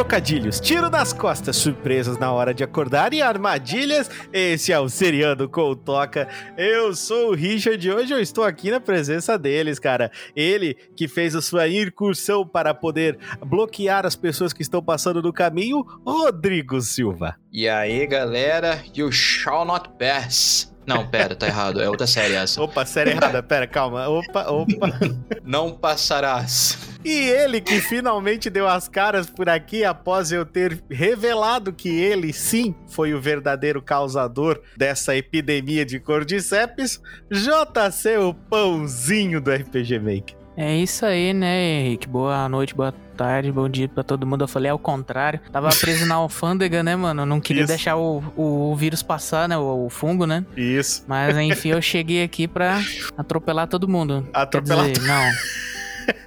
[0.00, 4.10] trocadilhos, tiro nas costas, surpresas na hora de acordar e armadilhas.
[4.32, 6.26] Esse é o Seriando com Toca.
[6.56, 10.10] Eu sou o Richard e hoje eu estou aqui na presença deles, cara.
[10.34, 15.34] Ele que fez a sua incursão para poder bloquear as pessoas que estão passando no
[15.34, 17.36] caminho, Rodrigo Silva.
[17.52, 20.69] E aí, galera, you shall not pass.
[20.86, 21.80] Não, pera, tá errado.
[21.80, 22.60] É outra série essa.
[22.62, 23.42] Opa, série errada.
[23.42, 24.08] Pera, calma.
[24.08, 24.98] Opa, opa.
[25.44, 26.78] Não passarás.
[27.04, 32.32] E ele que finalmente deu as caras por aqui após eu ter revelado que ele
[32.32, 40.36] sim foi o verdadeiro causador dessa epidemia de cordyceps, JC, o pãozinho do RPG Maker.
[40.56, 42.06] É isso aí, né, Henrique?
[42.06, 44.44] Boa noite, boa tarde, bom dia pra todo mundo.
[44.44, 45.40] Eu falei ao contrário.
[45.52, 47.26] Tava preso na alfândega, né, mano?
[47.26, 47.68] Não queria Isso.
[47.68, 49.58] deixar o, o, vírus passar, né?
[49.58, 50.42] O, o fungo, né?
[50.56, 51.04] Isso.
[51.06, 52.80] Mas enfim, eu cheguei aqui pra
[53.18, 54.26] atropelar todo mundo.
[54.32, 55.22] Atropelar Quer dizer, não.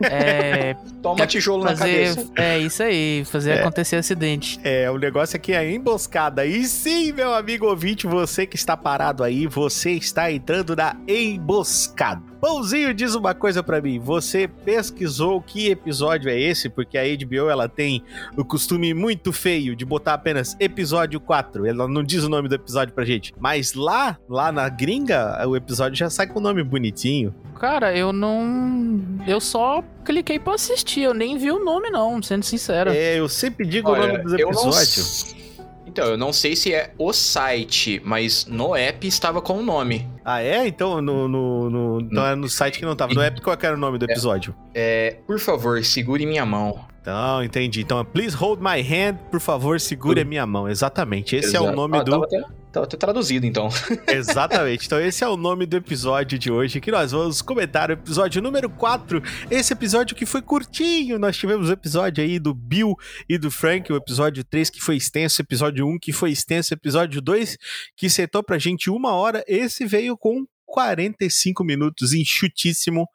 [0.02, 0.78] É.
[1.02, 2.32] Toma tijolo na fazer, cabeça.
[2.38, 3.60] É isso aí, fazer É.
[3.60, 4.58] acontecer acidente.
[4.64, 6.46] É, o negócio aqui é emboscada.
[6.46, 12.33] E sim, meu amigo ouvinte, você que está parado aí, você está entrando na emboscada.
[12.44, 14.00] Pãozinho diz uma coisa pra mim.
[14.00, 16.68] Você pesquisou que episódio é esse?
[16.68, 18.04] Porque a HBO ela tem
[18.36, 21.66] o costume muito feio de botar apenas episódio 4.
[21.66, 23.34] Ela não diz o nome do episódio pra gente.
[23.40, 27.34] Mas lá, lá na gringa, o episódio já sai com o nome bonitinho.
[27.58, 29.02] Cara, eu não.
[29.26, 32.92] Eu só cliquei pra assistir, eu nem vi o nome, não, sendo sincero.
[32.92, 35.43] É, eu sempre digo o nome dos eu não episódios.
[35.86, 40.08] Então, eu não sei se é o site, mas no app estava com o nome.
[40.26, 40.66] Ah, é?
[40.68, 43.14] Então no, no, no, então é no site que não tava.
[43.14, 44.56] No app, qual que era o nome do episódio?
[44.74, 46.86] É, por favor, segure minha mão.
[47.02, 47.82] Então, entendi.
[47.82, 50.70] Então, please hold my hand, por favor, segure a minha mão.
[50.70, 51.36] Exatamente.
[51.36, 51.76] Esse é o Exato.
[51.76, 52.24] nome Ah, do.
[52.24, 52.42] Até,
[52.74, 53.70] tava até traduzido, então.
[54.10, 54.88] Exatamente.
[54.88, 57.90] Então, esse é o nome do episódio de hoje que nós vamos comentar.
[57.90, 59.22] O episódio número 4.
[59.50, 61.20] Esse episódio que foi curtinho.
[61.20, 62.96] Nós tivemos o episódio aí do Bill
[63.30, 63.94] e do Frank.
[63.94, 65.42] O episódio 3 que foi extenso.
[65.42, 66.74] Episódio 1 que foi extenso.
[66.74, 67.58] Episódio 2
[67.96, 69.44] que setou pra gente uma hora.
[69.48, 73.08] Esse veio com 45 minutos, enxutíssimo.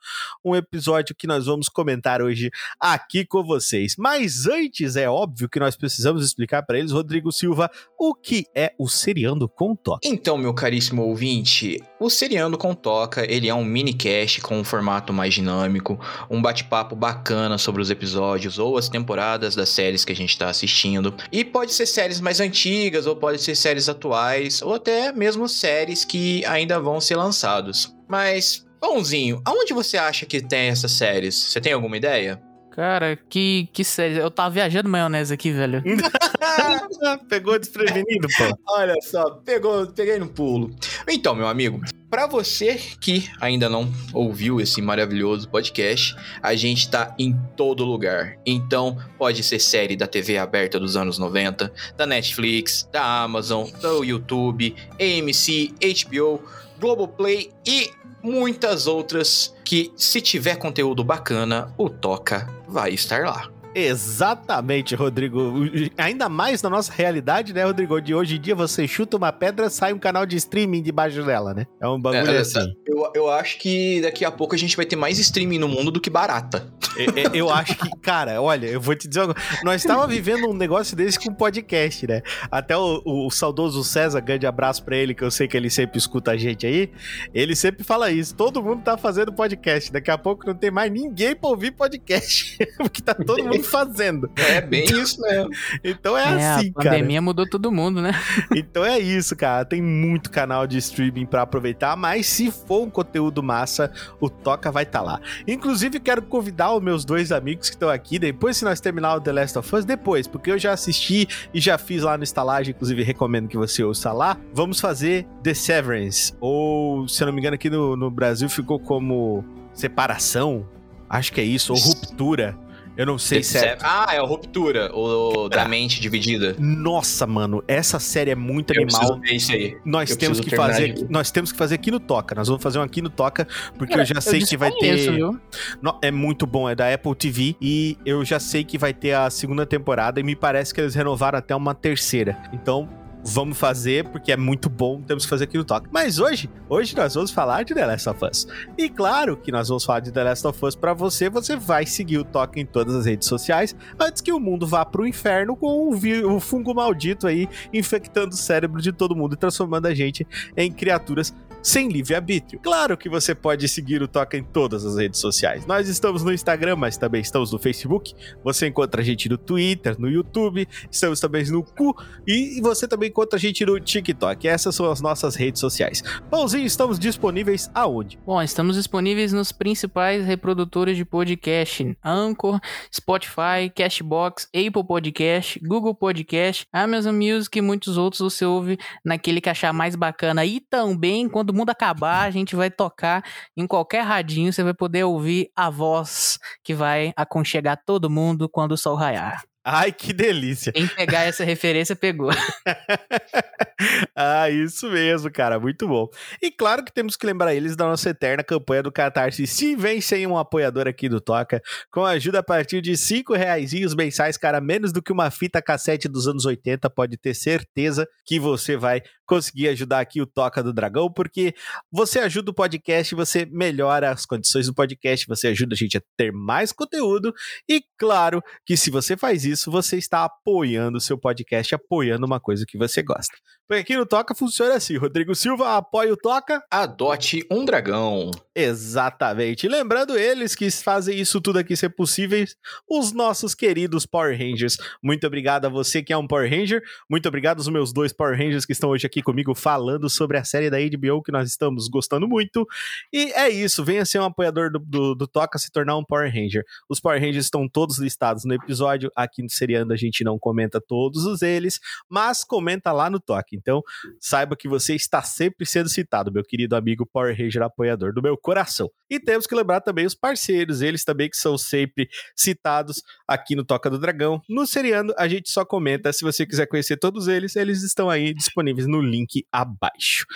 [0.45, 3.97] Um episódio que nós vamos comentar hoje aqui com vocês.
[3.99, 7.69] Mas antes, é óbvio que nós precisamos explicar para eles, Rodrigo Silva,
[7.99, 10.07] o que é o Seriando com Toque.
[10.09, 15.13] Então, meu caríssimo ouvinte, o Seriando com Toca, ele é um minicast com um formato
[15.13, 15.99] mais dinâmico,
[16.31, 20.49] um bate-papo bacana sobre os episódios ou as temporadas das séries que a gente está
[20.49, 21.15] assistindo.
[21.33, 26.05] E pode ser séries mais antigas, ou pode ser séries atuais, ou até mesmo séries
[26.05, 27.95] que ainda vão ser lançadas.
[28.07, 31.35] Mas, Pãozinho, aonde você acha que tem essas séries?
[31.35, 32.41] Você tem alguma ideia?
[32.79, 34.19] Cara, que, que sério.
[34.19, 35.83] Eu tava viajando maionese aqui, velho.
[37.29, 38.57] Pegou desprevenido, pô.
[38.69, 40.73] Olha só, pegou, peguei no pulo.
[41.09, 47.17] Então, meu amigo, pra você que ainda não ouviu esse maravilhoso podcast, a gente tá
[47.19, 48.37] em todo lugar.
[48.47, 54.05] Então, pode ser série da TV aberta dos anos 90, da Netflix, da Amazon, do
[54.05, 55.75] YouTube, AMC,
[56.07, 56.45] HBO,
[56.79, 57.91] Globoplay e
[58.23, 63.51] muitas outras que se tiver conteúdo bacana, o Toca vai estar lá.
[63.79, 65.55] Exatamente, Rodrigo.
[65.97, 68.01] Ainda mais na nossa realidade, né, Rodrigo?
[68.01, 71.55] De hoje em dia você chuta uma pedra, sai um canal de streaming debaixo dela,
[71.55, 71.67] né?
[71.81, 72.75] É um bagulho É, assim.
[72.87, 75.91] Eu, eu acho que daqui a pouco a gente vai ter mais streaming no mundo
[75.91, 76.73] do que barata.
[76.97, 79.49] É, é, eu acho que, cara, olha, eu vou te dizer uma coisa.
[79.63, 82.23] Nós estávamos vivendo um negócio desse com podcast, né?
[82.51, 85.99] Até o, o saudoso César, grande abraço pra ele, que eu sei que ele sempre
[85.99, 86.91] escuta a gente aí.
[87.33, 88.35] Ele sempre fala isso.
[88.35, 89.93] Todo mundo tá fazendo podcast.
[89.93, 92.59] Daqui a pouco não tem mais ninguém pra ouvir podcast.
[92.77, 94.31] Porque tá todo mundo fazendo.
[94.37, 95.51] É bem isso mesmo.
[95.85, 96.91] Então é, É, assim, a cara.
[96.91, 98.13] pandemia mudou todo mundo, né?
[98.55, 99.65] Então é isso, cara.
[99.65, 104.71] Tem muito canal de streaming pra aproveitar, mas se for um conteúdo massa, o Toca
[104.73, 105.21] vai estar lá.
[105.47, 109.21] Inclusive, quero convidar os meus dois amigos que estão aqui, depois se nós terminar o
[109.21, 112.75] The Last of Us, depois, porque eu já assisti e já fiz lá no estalagem,
[112.75, 114.37] inclusive recomendo que você ouça lá.
[114.53, 118.79] Vamos fazer The Severance, ou, se eu não me engano, aqui no, no Brasil ficou
[118.79, 120.67] como separação,
[121.09, 122.57] acho que é isso, ou ruptura.
[122.99, 123.79] Eu não sei se é...
[123.81, 126.57] Ah, é a ruptura, o da mente dividida.
[126.59, 129.21] Nossa, mano, essa série é muito Eu animal.
[129.21, 129.77] ver isso aí.
[129.85, 132.35] Nós Eu temos que fazer, aqui, nós temos que fazer aqui no Toca.
[132.35, 133.47] Nós vamos fazer um aqui no Toca,
[133.79, 135.13] porque Cara, eu já sei que vai ter.
[135.13, 135.39] viu?
[135.81, 139.13] No- é muito bom, é da Apple TV e eu já sei que vai ter
[139.13, 142.37] a segunda temporada e me parece que eles renovaram até uma terceira.
[142.53, 142.89] Então,
[143.25, 145.89] vamos fazer, porque é muito bom, temos que fazer aqui no Toque.
[145.93, 148.47] Mas hoje, hoje nós vamos falar de The Last of Us.
[148.77, 151.87] E claro que nós vamos falar de The Last of Us pra você, você vai
[151.87, 155.57] seguir o Toque em todas as redes sociais, antes que o mundo vá pro inferno
[155.57, 159.95] com o, o fungo maldito aí, infectando o cérebro de todo mundo e transformando a
[159.95, 160.27] gente
[160.57, 162.61] em criaturas sem livre-arbítrio.
[162.61, 165.67] Claro que você pode seguir o Toca em todas as redes sociais.
[165.67, 168.15] Nós estamos no Instagram, mas também estamos no Facebook.
[168.43, 171.95] Você encontra a gente no Twitter, no YouTube, estamos também no Cu
[172.27, 174.47] e você também encontra a gente no TikTok.
[174.49, 176.03] Essas são as nossas redes sociais.
[176.31, 178.19] Pãozinho, estamos disponíveis aonde?
[178.25, 182.61] Bom, estamos disponíveis nos principais reprodutores de podcast: Anchor,
[182.95, 189.49] Spotify, Cashbox, Apple Podcast, Google Podcast, Amazon Music e muitos outros você ouve naquele que
[189.49, 190.45] achar mais bacana.
[190.45, 193.25] E também, quando mundo acabar, a gente vai tocar
[193.57, 198.73] em qualquer radinho, você vai poder ouvir a voz que vai aconchegar todo mundo quando
[198.73, 199.43] o sol raiar.
[199.71, 200.73] Ai, que delícia.
[200.73, 202.31] Quem pegar essa referência pegou.
[204.17, 205.61] ah, isso mesmo, cara.
[205.61, 206.09] Muito bom.
[206.41, 209.47] E claro que temos que lembrar eles da nossa eterna campanha do Catarse.
[209.47, 211.61] Se vem sem um apoiador aqui do Toca,
[211.93, 216.09] com ajuda a partir de cinco reais mensais, cara, menos do que uma fita cassete
[216.09, 220.73] dos anos 80, pode ter certeza que você vai conseguir ajudar aqui o Toca do
[220.73, 221.55] Dragão, porque
[221.93, 226.03] você ajuda o podcast, você melhora as condições do podcast, você ajuda a gente a
[226.17, 227.35] ter mais conteúdo
[227.69, 232.41] e claro que se você faz isso, você está apoiando o seu podcast, apoiando uma
[232.41, 233.37] coisa que você gosta.
[233.69, 238.31] Porque aqui no Toca funciona assim, Rodrigo Silva apoia o Toca, adote um dragão.
[238.55, 239.69] Exatamente.
[239.69, 242.47] Lembrando eles que fazem isso tudo aqui ser possível,
[242.89, 244.79] os nossos queridos Power Rangers.
[245.03, 248.39] Muito obrigado a você que é um Power Ranger, muito obrigado aos meus dois Power
[248.39, 251.49] Rangers que estão hoje aqui aqui comigo falando sobre a série da HBO que nós
[251.49, 252.67] estamos gostando muito.
[253.13, 256.33] E é isso, venha ser um apoiador do, do, do Toca se tornar um Power
[256.33, 256.65] Ranger.
[256.89, 259.11] Os Power Rangers estão todos listados no episódio.
[259.15, 263.57] Aqui no Seriando a gente não comenta todos os eles, mas comenta lá no Toque.
[263.57, 263.83] Então,
[264.21, 268.37] saiba que você está sempre sendo citado, meu querido amigo Power Ranger apoiador do meu
[268.37, 268.91] coração.
[269.11, 273.65] E temos que lembrar também os parceiros, eles também que são sempre citados aqui no
[273.65, 274.41] Toca do Dragão.
[274.49, 276.13] No Seriando, a gente só comenta.
[276.13, 280.27] Se você quiser conhecer todos eles, eles estão aí disponíveis no link abaixo.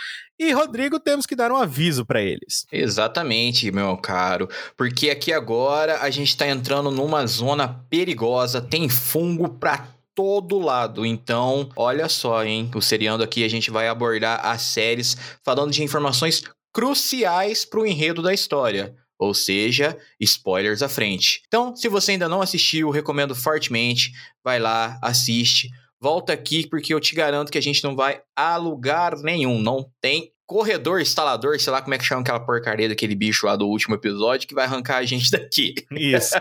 [0.43, 2.67] E Rodrigo, temos que dar um aviso para eles.
[2.73, 9.49] Exatamente, meu caro, porque aqui agora a gente está entrando numa zona perigosa, tem fungo
[9.49, 9.87] para
[10.17, 11.07] todo lado.
[11.07, 12.69] Então, olha só, hein?
[12.75, 16.43] O seriando aqui a gente vai abordar as séries falando de informações
[16.73, 18.97] cruciais para o enredo da história.
[19.21, 21.43] Ou seja, spoilers à frente.
[21.47, 24.11] Então, se você ainda não assistiu, recomendo fortemente.
[24.43, 25.71] Vai lá, assiste
[26.03, 29.63] volta aqui porque eu te garanto que a gente não vai a lugar nenhum.
[29.63, 33.55] Não tem corredor, instalador, sei lá como é que chama aquela porcaria daquele bicho lá
[33.55, 35.75] do último episódio que vai arrancar a gente daqui.
[35.93, 36.35] Isso.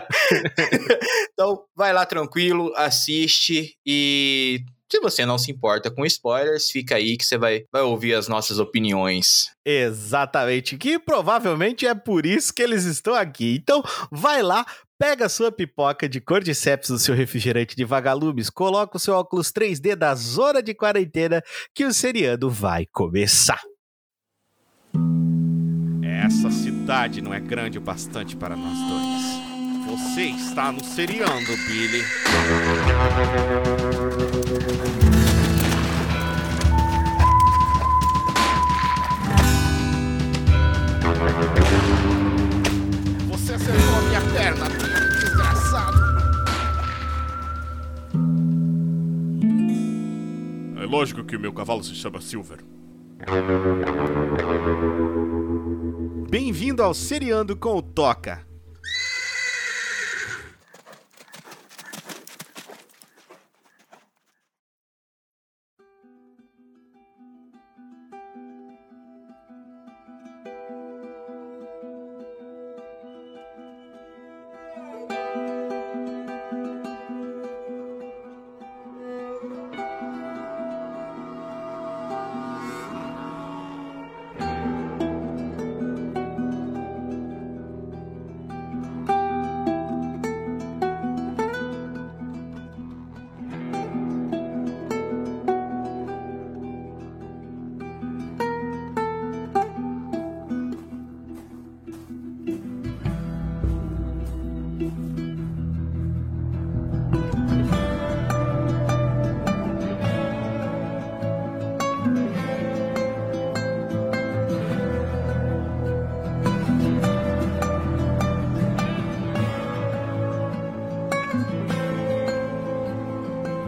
[1.32, 7.16] então, vai lá tranquilo, assiste e se você não se importa com spoilers, fica aí
[7.16, 9.50] que você vai, vai ouvir as nossas opiniões.
[9.64, 13.58] Exatamente, que provavelmente é por isso que eles estão aqui.
[13.62, 14.66] Então, vai lá,
[15.02, 19.96] Pega sua pipoca de cordyceps do seu refrigerante de vagalumes, coloca o seu óculos 3D
[19.96, 21.42] da zona de quarentena
[21.74, 23.60] que o seriado vai começar.
[26.04, 30.00] Essa cidade não é grande o bastante para nós dois.
[30.04, 32.04] Você está no seriando, Billy.
[43.28, 44.81] Você acertou a minha perna,
[50.84, 52.58] lógico que o meu cavalo se chama Silver.
[56.28, 58.51] Bem-vindo ao Seriando com o Toca.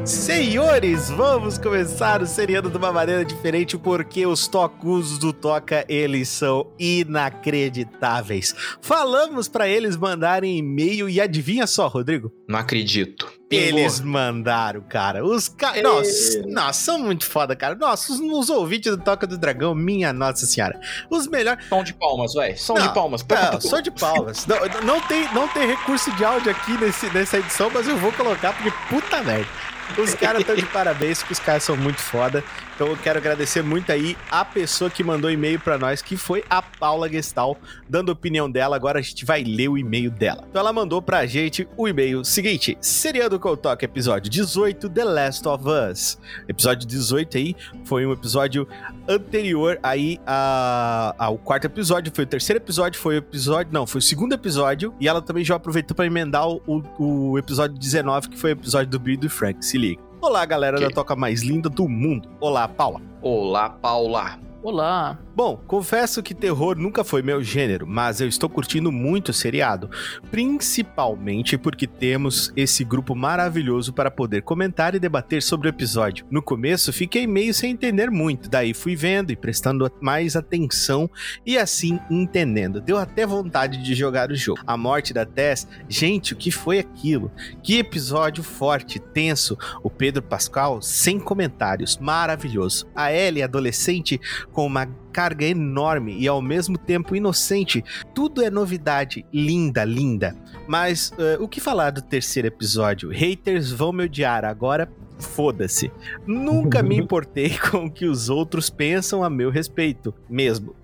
[0.04, 6.28] Senhores, vamos começar o seriado de uma maneira diferente porque os tocos do Toca, eles
[6.28, 8.54] são inacreditáveis.
[8.82, 12.30] Falamos para eles mandarem e-mail e adivinha só, Rodrigo?
[12.46, 13.32] Não acredito.
[13.50, 15.24] Eles mandaram, cara.
[15.24, 15.82] Os caras.
[15.82, 17.74] Nossa, nossa, são muito foda, cara.
[17.74, 20.78] Nossa, os, os ouvintes do Toca do Dragão, minha nossa senhora.
[21.08, 21.64] Os melhores.
[21.68, 22.58] Som de palmas, velho.
[22.58, 23.24] Som Não, de palmas.
[23.26, 24.46] Não, só de palmas.
[24.46, 28.12] não, não, tem, não tem recurso de áudio aqui nesse, nessa edição, mas eu vou
[28.12, 29.48] colocar porque puta merda.
[29.98, 32.42] Os caras estão de parabéns, que os caras são muito foda.
[32.74, 36.42] Então eu quero agradecer muito aí a pessoa que mandou e-mail pra nós, que foi
[36.50, 37.56] a Paula Gestal,
[37.88, 38.74] dando a opinião dela.
[38.74, 40.44] Agora a gente vai ler o e-mail dela.
[40.50, 45.46] Então ela mandou pra gente o e-mail seguinte: Seriando o Toque, episódio 18, The Last
[45.48, 46.18] of Us.
[46.48, 48.66] Episódio 18 aí foi um episódio
[49.08, 52.12] anterior aí a- ao quarto episódio.
[52.14, 53.72] Foi o terceiro episódio, foi o episódio.
[53.72, 54.92] Não, foi o segundo episódio.
[55.00, 56.62] E ela também já aproveitou pra emendar o-
[56.98, 59.64] o episódio 19, que foi o episódio do Bill e do Frank.
[59.64, 60.02] Se liga.
[60.26, 60.88] Olá, galera Ok.
[60.88, 62.30] da toca mais linda do mundo.
[62.40, 63.02] Olá, Paula.
[63.20, 64.38] Olá, Paula.
[64.64, 65.18] Olá.
[65.36, 69.90] Bom, confesso que terror nunca foi meu gênero, mas eu estou curtindo muito o seriado,
[70.30, 76.24] principalmente porque temos esse grupo maravilhoso para poder comentar e debater sobre o episódio.
[76.30, 81.10] No começo fiquei meio sem entender muito, daí fui vendo e prestando mais atenção
[81.44, 82.80] e assim entendendo.
[82.80, 84.62] Deu até vontade de jogar o jogo.
[84.66, 87.30] A morte da Tess, gente, o que foi aquilo?
[87.62, 89.58] Que episódio forte, tenso.
[89.82, 92.86] O Pedro Pascal, sem comentários, maravilhoso.
[92.94, 94.20] A Ellie, adolescente,
[94.54, 97.84] com uma carga enorme e ao mesmo tempo inocente.
[98.14, 100.34] Tudo é novidade, linda, linda.
[100.66, 103.10] Mas eh, o que falar do terceiro episódio?
[103.10, 104.90] Haters vão me odiar agora.
[105.18, 105.92] Foda-se.
[106.26, 110.74] Nunca me importei com o que os outros pensam a meu respeito, mesmo.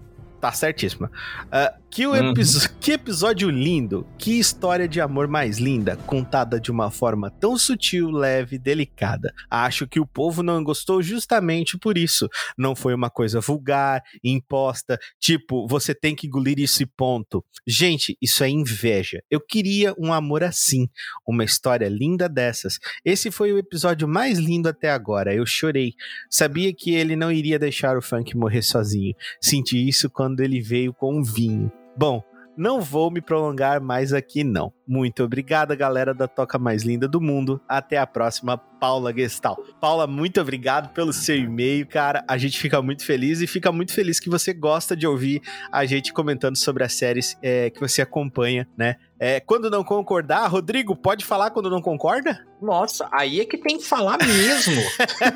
[0.40, 1.10] Tá certíssima.
[1.52, 2.32] Ah, que, o Uhum.
[2.80, 4.06] que episódio lindo!
[4.16, 9.34] Que história de amor mais linda, contada de uma forma tão sutil, leve e delicada.
[9.50, 12.28] Acho que o povo não gostou justamente por isso.
[12.56, 17.44] Não foi uma coisa vulgar, imposta, tipo, você tem que engolir isso e ponto.
[17.66, 19.20] Gente, isso é inveja.
[19.30, 20.88] Eu queria um amor assim,
[21.26, 22.78] uma história linda dessas.
[23.04, 25.34] Esse foi o episódio mais lindo até agora.
[25.34, 25.92] Eu chorei.
[26.30, 29.14] Sabia que ele não iria deixar o Frank morrer sozinho.
[29.40, 31.72] Senti isso quando ele veio com vinho.
[31.96, 32.22] Bom,
[32.56, 34.72] não vou me prolongar mais aqui, não.
[34.86, 37.60] Muito obrigada, galera da Toca Mais Linda do Mundo.
[37.68, 39.62] Até a próxima, Paula Gestal.
[39.78, 42.24] Paula, muito obrigado pelo seu e-mail, cara.
[42.26, 45.84] A gente fica muito feliz e fica muito feliz que você gosta de ouvir a
[45.84, 48.96] gente comentando sobre as séries é, que você acompanha, né?
[49.22, 52.42] É, quando não concordar, Rodrigo, pode falar quando não concorda?
[52.62, 54.82] Nossa, aí é que tem que falar mesmo.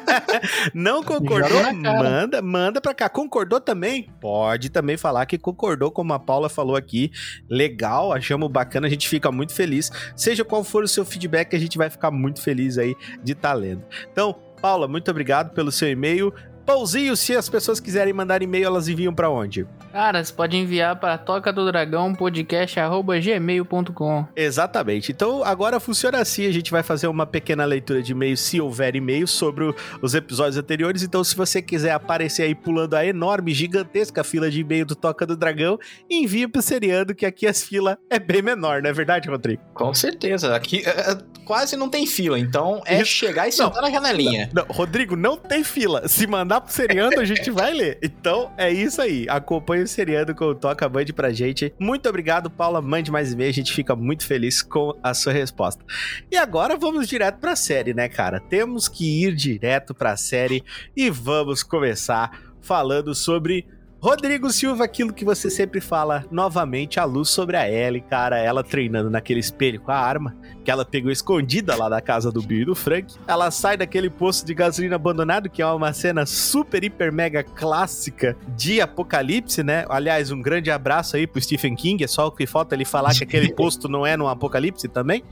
[0.75, 1.73] Não concordou?
[1.73, 3.09] Manda, manda pra cá.
[3.09, 4.11] Concordou também?
[4.21, 7.11] Pode também falar que concordou, como a Paula falou aqui.
[7.49, 9.91] Legal, achamos bacana, a gente fica muito feliz.
[10.15, 13.53] Seja qual for o seu feedback, a gente vai ficar muito feliz aí de estar
[13.55, 13.85] lendo.
[14.11, 16.33] Então, Paula, muito obrigado pelo seu e-mail.
[16.65, 19.67] Pauzinho, se as pessoas quiserem mandar e-mail, elas enviam pra onde?
[19.93, 24.27] Cara, você pode enviar para toca do dragão podcast@gmail.com.
[24.35, 25.13] Exatamente.
[25.13, 28.97] Então agora funciona assim: a gente vai fazer uma pequena leitura de e-mails, se houver
[28.97, 31.03] e-mails, sobre os episódios anteriores.
[31.03, 35.27] Então, se você quiser aparecer aí pulando a enorme, gigantesca fila de e-mail do Toca
[35.27, 35.79] do Dragão,
[36.11, 39.63] envia pro Seriando, que aqui as filas é bem menor, não é verdade, Rodrigo?
[39.75, 40.55] Com certeza.
[40.57, 43.13] Aqui é, é, quase não tem fila, então é Isso.
[43.13, 44.51] chegar e sentar na janelinha.
[44.53, 46.09] Não, Rodrigo, não tem fila.
[46.09, 47.99] Se mandar pro Seriando, a gente vai ler.
[48.03, 49.27] Então é isso aí.
[49.29, 51.73] Acompanhe o Seriando com o Toca, mande pra gente.
[51.79, 52.81] Muito obrigado, Paula.
[52.81, 53.51] Mande mais e-mail.
[53.51, 55.85] A gente fica muito feliz com a sua resposta.
[56.31, 58.41] E agora vamos direto pra série, né, cara?
[58.41, 60.63] Temos que ir direto pra série
[60.97, 63.67] e vamos começar falando sobre.
[64.05, 68.63] Rodrigo Silva, aquilo que você sempre fala novamente, a luz sobre a Ellie, cara, ela
[68.63, 72.61] treinando naquele espelho com a arma, que ela pegou escondida lá da casa do Bill
[72.61, 73.15] e do Frank.
[73.27, 78.37] Ela sai daquele posto de gasolina abandonado, que é uma cena super, hiper, mega clássica
[78.49, 79.87] de apocalipse, né?
[79.89, 82.05] Aliás, um grande abraço aí pro Stephen King.
[82.05, 85.25] É só o que falta ele falar que aquele posto não é num apocalipse também.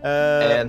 [0.00, 0.68] É,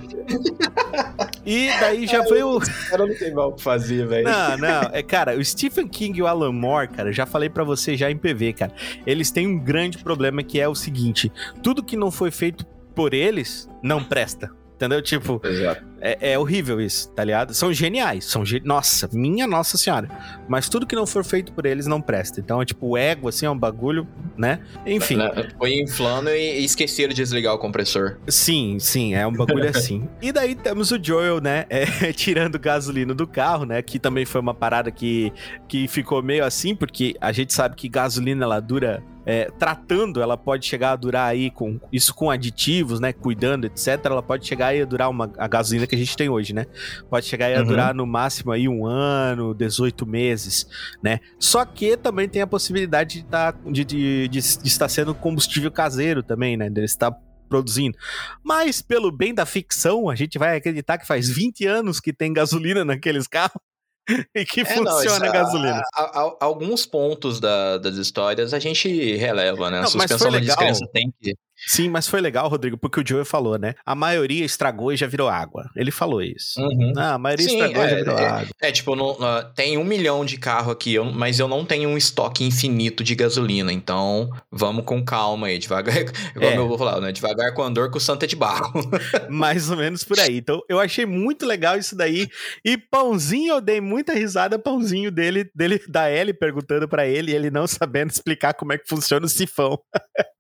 [1.46, 2.60] E daí já foi o.
[2.92, 4.26] eu não sei mal o que fazer, velho.
[4.26, 4.82] Não, não.
[4.92, 8.10] É, cara, o Stephen King e o Alan Moore, cara, já falei pra você já
[8.10, 8.74] em PV, cara.
[9.06, 11.32] Eles têm um grande problema que é o seguinte:
[11.62, 14.52] tudo que não foi feito por eles não presta.
[14.76, 15.02] Entendeu?
[15.02, 15.84] Tipo, Exato.
[16.04, 17.54] É, é horrível isso, tá ligado?
[17.54, 18.62] São geniais, são ge...
[18.64, 20.08] Nossa, minha nossa senhora.
[20.48, 22.40] Mas tudo que não for feito por eles não presta.
[22.40, 24.08] Então, é tipo, o ego, assim, é um bagulho,
[24.38, 24.60] né?
[24.86, 25.16] Enfim.
[25.16, 28.18] Né, Foi inflando e e esqueceram de desligar o compressor.
[28.28, 30.08] Sim, sim, é um bagulho assim.
[30.22, 34.42] E daí temos o Joel, né, é, tirando gasolina do carro, né, que também foi
[34.42, 35.32] uma parada que,
[35.68, 39.04] que ficou meio assim, porque a gente sabe que gasolina, ela dura...
[39.26, 43.14] é, tratando, ela pode chegar a durar aí com isso com aditivos, né?
[43.14, 44.00] Cuidando, etc.
[44.04, 46.66] Ela pode chegar aí a durar uma a gasolina que a gente tem hoje, né?
[47.10, 47.68] Pode chegar a Uhum.
[47.68, 50.68] durar no máximo aí um ano, 18 meses,
[51.02, 51.20] né?
[51.40, 55.72] Só que também tem a possibilidade de, tá, de, de, de- de estar sendo combustível
[55.72, 56.70] caseiro também, né?
[56.70, 57.12] De estar
[57.50, 57.98] produzindo.
[58.44, 62.34] Mas, pelo bem da ficção, a gente vai acreditar que faz 20 anos que tem
[62.34, 63.62] gasolina naqueles carros.
[64.36, 65.82] e que É, funciona não, a gasolina.
[65.96, 69.78] a- a- a- alguns pontos da- das histórias a gente releva, né?
[69.78, 71.34] Não, A suspensão da descrença tem que.
[71.68, 73.74] Sim, mas foi legal, Rodrigo, porque o Joey falou, né?
[73.86, 75.70] A maioria estragou e já virou água.
[75.76, 76.60] Ele falou isso.
[76.62, 76.94] Uhum.
[76.98, 78.26] Ah, a maioria Sim, estragou e já é, virou é.
[78.28, 78.48] água.
[78.62, 81.90] É, tipo, não- ah, tem um milhão de carro aqui, eu- mas eu não tenho
[81.90, 83.72] um estoque infinito de gasolina.
[83.72, 85.96] Então, vamos com calma aí, devagar.
[86.34, 86.58] Como É.
[86.58, 87.12] eu vou falar, né?
[87.12, 88.72] Devagar com andor com santa de barro.
[89.30, 90.38] Mais ou menos por aí.
[90.38, 92.28] Então, eu achei muito legal isso daí.
[92.66, 97.36] E Pãozinho, eu dei muita risada, Pãozinho dele, dele da Ellie perguntando pra ele, e
[97.36, 99.80] ele não sabendo explicar como é que funciona o sifão.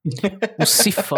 [0.59, 1.12] O sifão?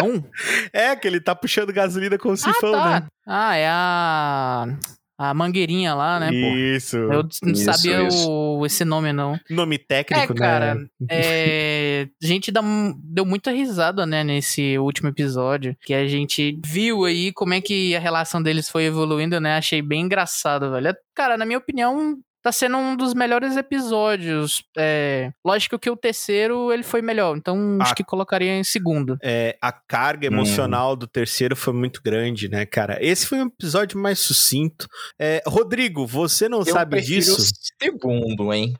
[0.73, 2.99] É, que ele tá puxando gasolina com o sifão, ah, tá.
[2.99, 3.07] né?
[3.27, 4.77] Ah, é a.
[5.17, 6.57] A mangueirinha lá, né, pô?
[6.57, 6.97] Isso.
[6.97, 8.29] Eu não Isso, sabia isso.
[8.29, 9.39] O, esse nome, não.
[9.49, 10.87] Nome técnico, é, cara, né?
[11.09, 12.61] é, a gente dá,
[13.01, 17.95] deu muita risada, né, nesse último episódio, que a gente viu aí como é que
[17.95, 20.89] a relação deles foi evoluindo, né, achei bem engraçado, velho.
[20.89, 24.63] É, Cara, na minha opinião, tá sendo um dos melhores episódios.
[24.77, 27.95] É, lógico que o terceiro, ele foi melhor, então acho Ah.
[27.95, 29.17] que colocaria em segundo.
[29.23, 30.33] É, a carga Hum.
[30.33, 32.99] emocional do terceiro foi muito grande, né, cara?
[33.01, 34.87] Esse foi um episódio mais sucinto.
[35.19, 37.35] É, Rodrigo, você não eu sabe disso?
[37.41, 38.75] o segundo, hein?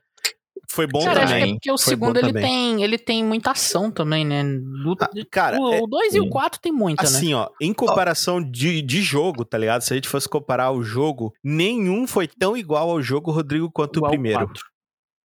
[0.75, 1.46] Foi bom Cara, acho também.
[1.46, 2.44] que é porque o Foi segundo, ele também.
[2.44, 4.44] tem, ele tem muita ação também, né?
[4.44, 7.07] Do- Ah, cara, é- o 2 e o 4 tem muita, né?
[7.07, 9.81] Assim, ó, em comparação de, de jogo, tá ligado?
[9.83, 13.98] Se a gente fosse comparar o jogo, nenhum foi tão igual ao jogo, Rodrigo, quanto
[14.00, 14.51] Igual o primeiro.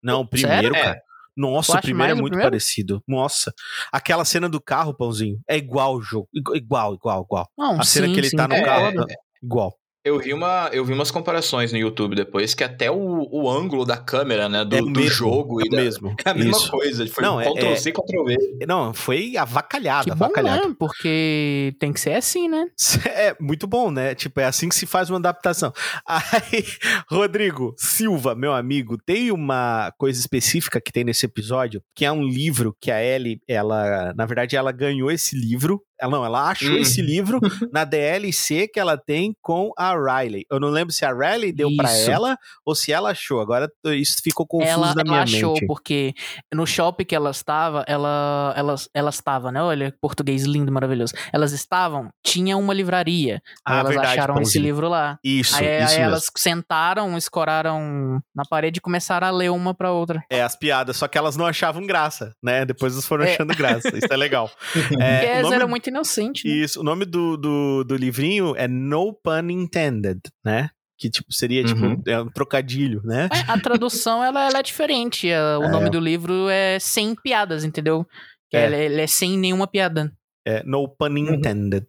[0.03, 0.81] Não, o primeiro, Sério?
[0.83, 1.01] cara.
[1.35, 2.51] Nossa, Tu o primeiro é o muito primeiro?
[2.51, 3.01] parecido.
[3.07, 3.51] Nossa.
[3.91, 6.27] Aquela cena do carro, pãozinho, é igual o jogo.
[6.33, 7.49] Igu- Igual, igual, igual.
[7.57, 9.13] Não, A cena sim, que ele sim, tá no É, carro, concordo.
[9.41, 9.78] igual.
[10.03, 13.83] Eu vi, uma, eu vi umas comparações no YouTube depois, que até o, o ângulo
[13.85, 14.63] da câmera, né?
[14.63, 16.15] Do, É do mesmo, jogo É e da, mesmo.
[16.25, 16.71] é a mesma Isso.
[16.71, 17.05] coisa.
[17.07, 18.37] Foi Não, é- Ctrl é- C, Ctrl V.
[18.65, 20.69] Não, foi avacalhado, Que bom, avacalhado.
[20.69, 20.75] né?
[20.79, 22.65] Porque tem que ser assim, né?
[23.19, 24.15] É muito bom, né?
[24.15, 25.73] Tipo, é assim que se faz uma adaptação.
[26.07, 26.63] Aí,
[27.09, 32.23] Rodrigo Silva, meu amigo, tem uma coisa específica que tem nesse episódio, que é um
[32.23, 35.81] livro que a Ellie, ela, na verdade, ela ganhou esse livro.
[35.99, 36.77] Ela não, ela achou Hum.
[36.77, 37.39] esse livro
[37.73, 40.45] na DLC que ela tem com a Riley.
[40.49, 42.09] Eu não lembro se a Riley deu pra Isso.
[42.11, 43.41] ela ou se ela achou.
[43.41, 45.65] Agora isso ficou confuso ela, na minha ela achou, mente.
[45.65, 46.13] porque
[46.53, 49.61] no shopping que ela estava, ela, elas, elas estavam, né?
[49.61, 51.13] Olha, português lindo, maravilhoso.
[51.33, 53.41] Elas estavam, tinha uma livraria.
[53.65, 55.17] Ah, elas verdade, acharam esse livro lá.
[55.23, 56.03] Isso, aí isso aí mesmo.
[56.03, 60.23] elas sentaram, escoraram na parede e começaram a ler uma pra outra.
[60.31, 62.65] É, as piadas, só que elas não achavam graça, né?
[62.65, 63.33] Depois elas foram É.
[63.33, 63.89] achando graça.
[63.97, 64.49] Isso é legal.
[64.99, 66.43] É, o nome eram muito inocentes.
[66.43, 66.51] né?
[66.51, 70.69] Isso, o nome do, do, do livrinho é No Pun Intended, né?
[70.97, 72.01] Que, tipo, seria, tipo, Uhum.
[72.07, 73.29] é um trocadilho, né?
[73.31, 75.29] É, a tradução, ela, ela é diferente.
[75.29, 75.67] É, O É.
[75.69, 78.05] nome do livro é Sem Piadas, entendeu?
[78.49, 78.65] Que É.
[78.65, 80.11] Ele, ele é sem nenhuma piada.
[80.49, 81.85] É, no pun intended.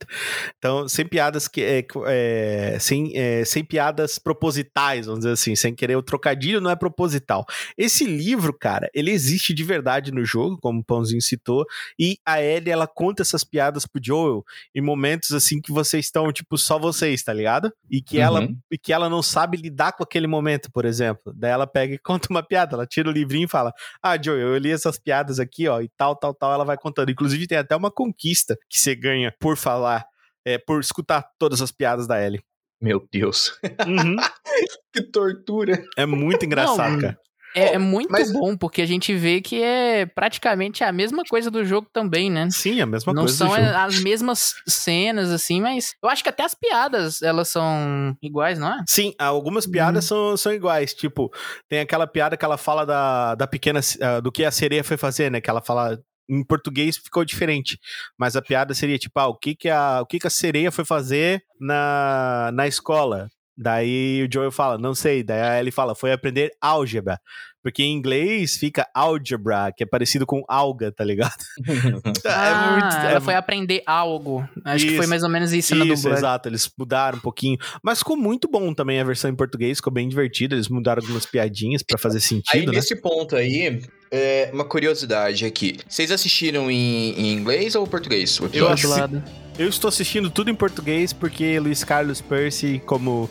[0.59, 5.75] Então, sem piadas que é, é, sem, é, sem piadas propositais, vamos dizer assim, sem
[5.75, 7.47] querer o trocadilho não é proposital.
[7.79, 11.65] Esse livro, cara, ele existe de verdade no jogo, como o Pãozinho citou,
[11.99, 14.45] e a Ellie ela conta essas piadas pro Joel
[14.75, 17.73] em momentos assim que vocês estão tipo só vocês, tá ligado?
[17.91, 18.57] E que ela Uhum.
[18.71, 21.33] e que ela não sabe lidar com aquele momento, por exemplo.
[21.37, 24.49] Daí ela pega e conta uma piada, ela tira o livrinho e fala: "Ah, Joel,
[24.55, 27.11] eu li essas piadas aqui, ó, e tal, tal, tal", ela vai contando.
[27.11, 30.05] Inclusive tem até uma conquista que você ganha por falar,
[30.47, 32.43] é, por escutar todas as piadas da Ellie.
[32.83, 33.53] Meu Deus.
[33.87, 34.17] Uhum.
[34.95, 35.83] que tortura.
[35.97, 37.19] É muito engraçado, Não, cara.
[37.55, 41.51] É, é muito mas- bom, porque a gente vê que é praticamente a mesma coisa
[41.51, 42.49] do jogo também, né?
[42.49, 43.67] Sim, a mesma Não coisa são do jogo.
[43.77, 48.69] as mesmas cenas, assim, mas eu acho que até as piadas, elas são iguais, não
[48.73, 48.85] é?
[48.89, 50.95] Sim, algumas piadas são, são iguais.
[50.95, 51.29] Tipo,
[51.69, 53.81] tem aquela piada que ela fala da, da pequena.
[54.01, 55.41] ah, do que a sereia foi fazer, né?
[55.41, 56.01] Que ela fala.
[56.31, 57.79] Em português ficou diferente.
[58.19, 60.71] Mas a piada seria tipo, ah, o que, que, a, o que, que a sereia
[60.71, 63.29] foi fazer na, na escola?
[63.59, 65.23] Daí o Joel fala, não sei.
[65.23, 67.21] Daí a Ellie fala, foi aprender álgebra.
[67.63, 71.35] Porque em inglês fica algebra, que é parecido com alga, tá ligado?
[72.25, 74.49] Ah, é ela foi aprender algo.
[74.65, 75.11] Acho que foi Isso.
[75.11, 76.19] mais ou menos isso, na Isso, dublagem.
[76.19, 76.49] exato.
[76.49, 77.59] Eles mudaram um pouquinho.
[77.83, 80.55] Mas ficou muito bom também a versão em português, ficou bem divertida.
[80.55, 82.79] Eles mudaram algumas piadinhas pra fazer Aí, sentido, né?
[82.79, 85.79] nesse ponto aí, é, uma curiosidade aqui.
[85.89, 89.23] Vocês assistiram em, em inglês ou português o Eu Dublado.
[89.59, 93.31] Eu estou assistindo tudo em português porque Luiz Carlos Percy, como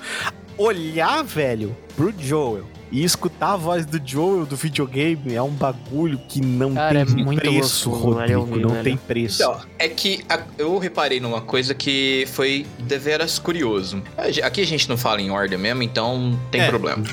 [0.58, 6.20] olhar, velho, pro Joel e escutar a voz do Joel do videogame é um bagulho
[6.28, 8.40] que não Cara, é tem muito preço, gostoso, velho, Rodrigo.
[8.40, 8.84] ouvir, não velho.
[8.84, 9.42] tem preço.
[9.44, 14.02] Então, é que a- eu reparei numa coisa que foi deveras curioso.
[14.44, 17.04] Aqui a gente não fala em ordem mesmo, então não tem É, problema.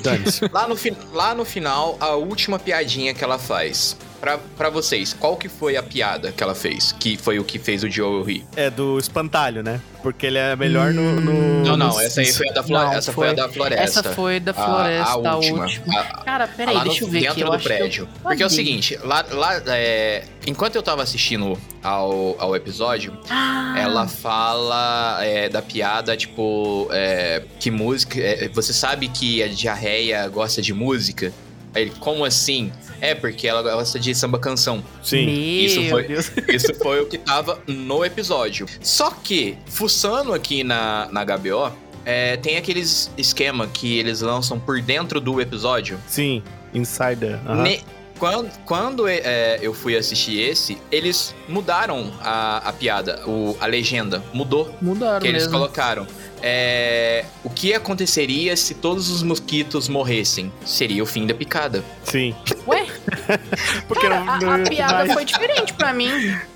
[0.53, 0.77] Lá no,
[1.13, 3.97] lá no final, a última piadinha que ela faz.
[4.21, 6.93] Pra, pra vocês, qual que foi a piada que ela fez?
[6.99, 8.45] Que foi o que fez o Joel rir?
[8.57, 9.81] É do espantalho, né?
[10.03, 11.21] Porque ele é melhor no.
[11.21, 13.29] no Não, não, no- essa aí foi a da, flo- Não, essa foi.
[13.29, 13.83] a da floresta.
[13.83, 15.63] Essa foi da floresta, a, a, última.
[15.65, 16.01] última.
[16.01, 17.41] A- Cara, peraí, no- deixa eu ver dentro aqui.
[17.43, 18.09] Eu do que eu prédio.
[18.23, 23.75] Porque é o seguinte, lá, lá é, enquanto eu tava assistindo ao, ao episódio, Ah,
[23.79, 28.21] ela fala é, da piada, tipo, é, que música.
[28.21, 31.33] é, você sabe que a diarreia gosta de música?
[31.75, 32.73] Aí ele, como assim?
[33.01, 34.83] É, porque ela gosta de samba canção.
[35.03, 35.27] Sim.
[35.27, 35.35] Meu
[35.67, 36.33] isso foi- Deus.
[36.49, 38.67] Isso foi o que tava no episódio.
[38.81, 41.71] Só que, fuçando aqui na, na HBO,
[42.05, 45.99] é, tem aqueles esquema que eles lançam por dentro do episódio.
[46.07, 46.43] Sim.
[46.73, 47.39] Insider.
[47.47, 47.63] aham.
[47.63, 47.81] Ne-
[48.19, 54.23] quando quando é, eu fui assistir esse, eles mudaram a, a piada, o, a legenda.
[54.33, 54.75] Mudou.
[54.81, 55.59] Mudaram que eles mesmo.
[55.59, 56.07] colocaram.
[56.49, 60.53] É, o que aconteceria se todos os mosquitos morressem?
[60.65, 61.83] Seria o fim da picada.
[62.05, 62.37] Sim.
[62.69, 62.87] Ué,
[63.89, 66.09] Porque cara, não- a, não- a piada mas- foi diferente pra mim.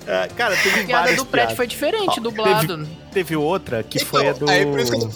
[0.07, 1.57] Ah, Cara, teve A piada várias do prédio piadas.
[1.57, 2.87] foi diferente, dublado.
[3.11, 4.49] Teve outra que Então, foi a do.
[4.49, 5.11] aí por isso que eu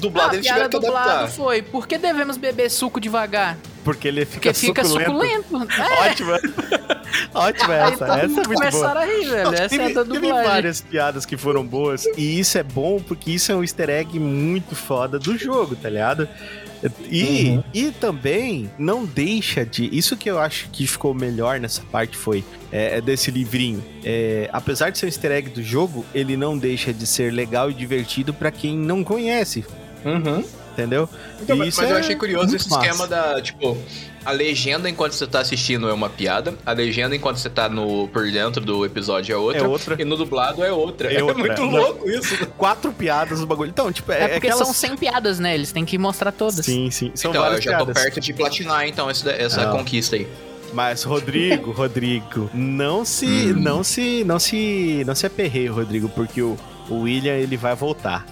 [0.00, 1.30] Dublado Ah, a eles piada tiveram que dublado adaptar.
[1.30, 3.56] foi, por que devemos beber suco devagar?
[3.82, 5.42] Porque ele fica Porque fica suculento.
[5.48, 5.72] suculento.
[5.82, 6.40] É, Ótima.
[7.34, 7.96] Ótima aí essa.
[8.06, 8.56] todo Essa é muito boa.
[8.56, 9.44] começaram a rir, velho.
[9.44, 10.50] Não, Essa teve, é a da teve dublagem.
[10.50, 12.04] várias piadas que foram boas.
[12.16, 15.88] E isso é bom porque isso é um easter egg muito foda do jogo, tá
[15.88, 16.28] ligado?
[17.10, 17.64] E, Uhum.
[17.74, 19.88] e também não deixa de.
[19.96, 23.84] Isso que eu acho que ficou melhor nessa parte foi é, é desse livrinho.
[24.04, 27.70] É, apesar de ser um easter egg do jogo, ele não deixa de ser legal
[27.70, 29.64] e divertido pra quem não conhece,
[30.04, 30.42] Uhum.
[30.72, 31.08] entendeu?
[31.42, 32.86] Então, mas isso mas eu é achei curioso esse massa.
[32.86, 33.76] esquema da, tipo,
[34.24, 38.06] a legenda enquanto você tá assistindo é uma piada, a legenda enquanto você tá no,
[38.08, 39.96] por dentro do episódio é outra, É outra.
[40.00, 41.12] e no dublado é outra.
[41.12, 41.38] É É, outra.
[41.38, 41.70] muito Não.
[41.70, 42.46] louco isso.
[42.58, 43.70] Quatro piadas no bagulho.
[43.70, 44.66] Então, tipo, é, É porque aquelas...
[44.66, 45.54] são 100 piadas, né?
[45.54, 46.64] Eles têm que mostrar todas.
[46.66, 47.10] Sim, sim.
[47.14, 48.02] São então, eu já tô piadas.
[48.02, 49.78] perto de platinar, então, essa, essa Não.
[49.78, 50.26] conquista aí.
[50.72, 53.54] Mas Rodrigo, Rodrigo, não se, Hum.
[53.60, 56.56] não se, não se, não se aperreie, Rodrigo, porque o,
[56.90, 58.26] o William ele vai voltar.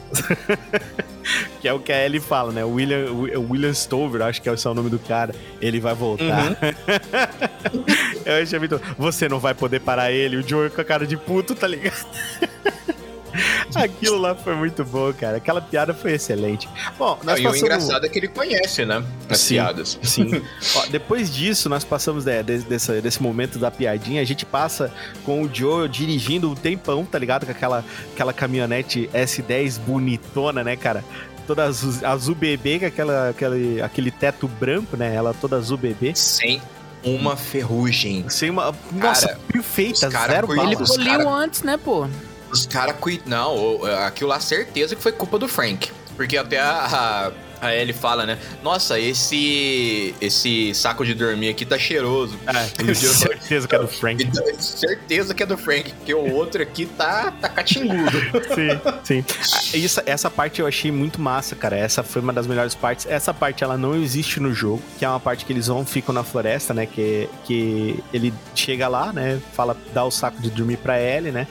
[1.61, 2.65] que é o que a Ellie fala, né?
[2.65, 5.35] O William, o William Stover, acho que é o nome do cara.
[5.61, 6.57] Ele vai voltar.
[8.27, 8.81] Eu achei muito.
[8.99, 10.37] Você não vai poder parar ele.
[10.37, 12.07] O Joey com a cara de puto, tá ligado?
[13.75, 15.37] Aquilo lá foi muito bom, cara.
[15.37, 16.69] Aquela piada foi excelente.
[16.99, 17.63] Bom, Não, nós e o passamos...
[17.63, 19.03] engraçado é que ele conhece, né?
[19.29, 19.55] As Sim.
[19.55, 19.99] piadas.
[20.03, 20.43] Sim.
[20.77, 24.93] Ó, depois disso, nós passamos é, de- dessa- desse momento da piadinha, a gente passa
[25.25, 27.45] com o Joe dirigindo um tempão, tá ligado?
[27.47, 31.05] Com aquela, aquela caminhonete S10 bonitona, né, cara?
[31.47, 35.15] Toda azul, azul bebê, com aquela, aquele, aquele teto branco, né?
[35.15, 36.13] Ela toda azul bebê.
[36.15, 36.61] Sem
[37.03, 38.29] uma ferrugem.
[38.29, 38.75] Sem uma.
[38.93, 42.07] Nossa, Cara, perfeita, zero cuidam Ele poliu cara- antes, né, pô?
[42.51, 43.27] Os caras cuidam.
[43.27, 45.91] Não, aquilo lá, certeza que foi culpa do Frank.
[46.17, 47.31] Porque até a,
[47.61, 48.39] a, a Ellie fala, né?
[48.61, 52.37] Nossa, esse esse saco de dormir aqui tá cheiroso.
[52.49, 54.25] Ah, tenho certeza que é do Frank.
[54.25, 58.19] Então, certeza que é do Frank, porque o outro aqui tá, tá catingudo.
[59.05, 59.79] Sim, sim.
[59.79, 61.77] Isso, essa parte eu achei muito massa, cara.
[61.77, 63.07] Essa foi uma das melhores partes.
[63.07, 66.15] Essa parte ela não existe no jogo, que é uma parte que eles vão ficam
[66.15, 66.87] na floresta, né?
[66.87, 69.41] Que, que ele chega lá, né?
[69.53, 71.47] Fala, dá o saco de dormir pra Ellie, né?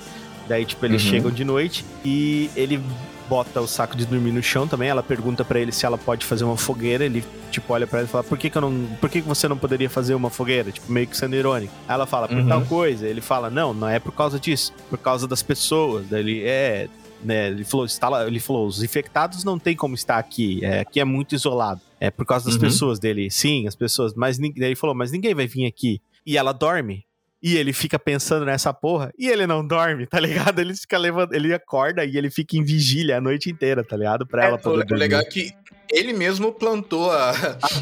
[0.47, 1.09] Daí, tipo, eles Uhum.
[1.09, 2.81] chegam de noite e ele
[3.29, 4.87] bota o saco de dormir no chão também.
[4.89, 7.03] Ela pergunta pra ele se ela pode fazer uma fogueira.
[7.05, 8.85] Ele, tipo, olha pra ela e fala: Por que, que eu não.
[9.01, 10.71] Por que, que você não poderia fazer uma fogueira?
[10.71, 11.73] Tipo, meio que sendo irônico.
[11.87, 12.47] Aí ela fala, por Uhum.
[12.47, 13.07] tal coisa.
[13.07, 16.07] Ele fala, não, não é por causa disso, por causa das pessoas.
[16.09, 16.87] Daí ele é.
[17.23, 20.63] Né, ele falou, lá, ele falou, os infectados não tem como estar aqui.
[20.63, 21.81] É, aqui é muito isolado.
[21.99, 22.61] É por causa das Uhum.
[22.61, 23.31] pessoas dele.
[23.31, 24.13] Sim, as pessoas.
[24.13, 25.99] Mas ele falou, mas ninguém vai vir aqui.
[26.23, 27.03] E ela dorme.
[27.41, 30.59] E ele fica pensando nessa porra e ele não dorme, tá ligado?
[30.59, 34.25] Ele fica levando, ele acorda e ele fica em vigília a noite inteira, tá ligado?
[34.25, 35.51] Pra ela É, poder o legal é que
[35.91, 37.31] ele mesmo plantou a,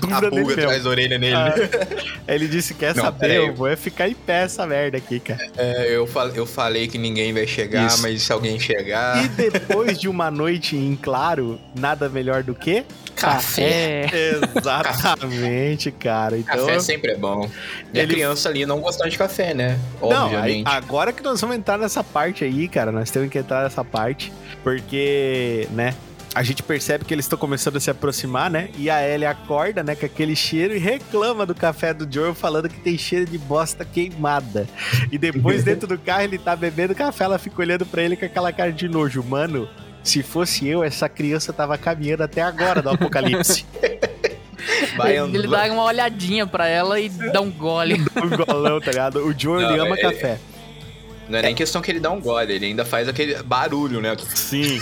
[0.10, 1.36] a dele pulga atrás da orelha nele.
[1.36, 1.54] Ah,
[2.28, 3.32] Ele disse: Quer Não, saber?
[3.36, 5.48] Eu vou é ficar em pé essa merda aqui, cara.
[5.58, 8.02] É, eu, fal- eu falei que ninguém vai chegar, Isso.
[8.02, 9.24] mas se alguém chegar.
[9.24, 12.84] E depois de uma noite em claro, nada melhor do que
[13.16, 14.08] Café.
[14.56, 16.38] Exatamente, cara.
[16.38, 17.50] Então, Café sempre é bom.
[17.94, 19.80] E Ele- a criança ali não gostando de café, né?
[20.02, 20.68] não, Obviamente.
[20.68, 24.32] agora que nós vamos entrar nessa parte aí, cara, nós temos que entrar nessa parte,
[24.64, 25.96] porque, né,
[26.36, 28.70] a gente percebe que eles estão começando a se aproximar, né?
[28.78, 32.68] E a Ellie acorda, né, com aquele cheiro e reclama do café do Joel, falando
[32.68, 34.68] que tem cheiro de bosta queimada.
[35.10, 38.26] E depois, dentro do carro, ele tá bebendo café, ela fica olhando pra ele com
[38.26, 39.24] aquela cara de nojo.
[39.24, 39.70] Mano,
[40.04, 43.66] se fosse eu, essa criança tava caminhando até agora do apocalipse.
[44.98, 47.96] Vai ele, ele dá uma olhadinha pra ela e dá um gole.
[48.16, 49.26] um golão, tá ligado?
[49.26, 50.40] O Joel, ele ama é- café.
[51.30, 54.16] Não é nem questão que ele dá um gole, ele ainda faz aquele barulho, né?
[54.36, 54.80] Sim.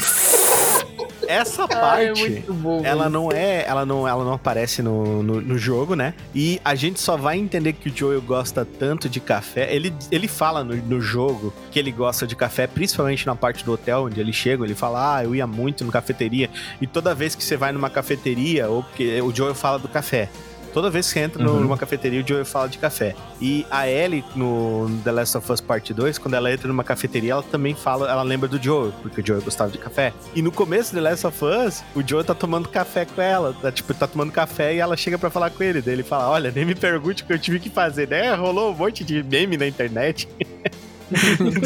[1.28, 2.20] Essa Ah, é parte.
[2.30, 2.82] muito bom.
[2.84, 6.14] Ela não é, ela não, ela não aparece no, no, no jogo, né?
[6.34, 9.74] E a gente só vai entender que o Joel gosta tanto de café.
[9.74, 13.72] Ele, ele fala no, no jogo que ele gosta de café, principalmente na parte do
[13.74, 14.64] hotel onde ele chega.
[14.64, 16.50] Ele fala, ah, eu ia muito no cafeteria.
[16.82, 20.30] E toda vez que você vai numa cafeteria, ou porque o Joel fala do café.
[20.74, 21.60] Toda vez que você entra Uhum.
[21.62, 23.16] numa cafeteria, o Joel fala de café.
[23.40, 27.34] E a Ellie, no The Last of Us Part 2, quando ela entra numa cafeteria,
[27.34, 30.12] ela também fala, ela lembra do Joel, porque o Joel gostava de café.
[30.34, 33.56] E no começo do The Last of Us, o Joel tá tomando café com ela.
[33.62, 35.82] Tá, tipo, tá tomando café e ela chega pra falar com ele.
[35.82, 38.34] Daí ele fala: Olha, nem me pergunte o que eu tive que fazer, né?
[38.34, 40.28] Rolou um monte de meme na internet.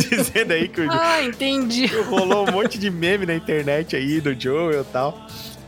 [0.09, 1.85] Dizendo aí que o Ah, entendi.
[2.09, 5.17] rolou um monte de meme na internet aí do Joel e tal.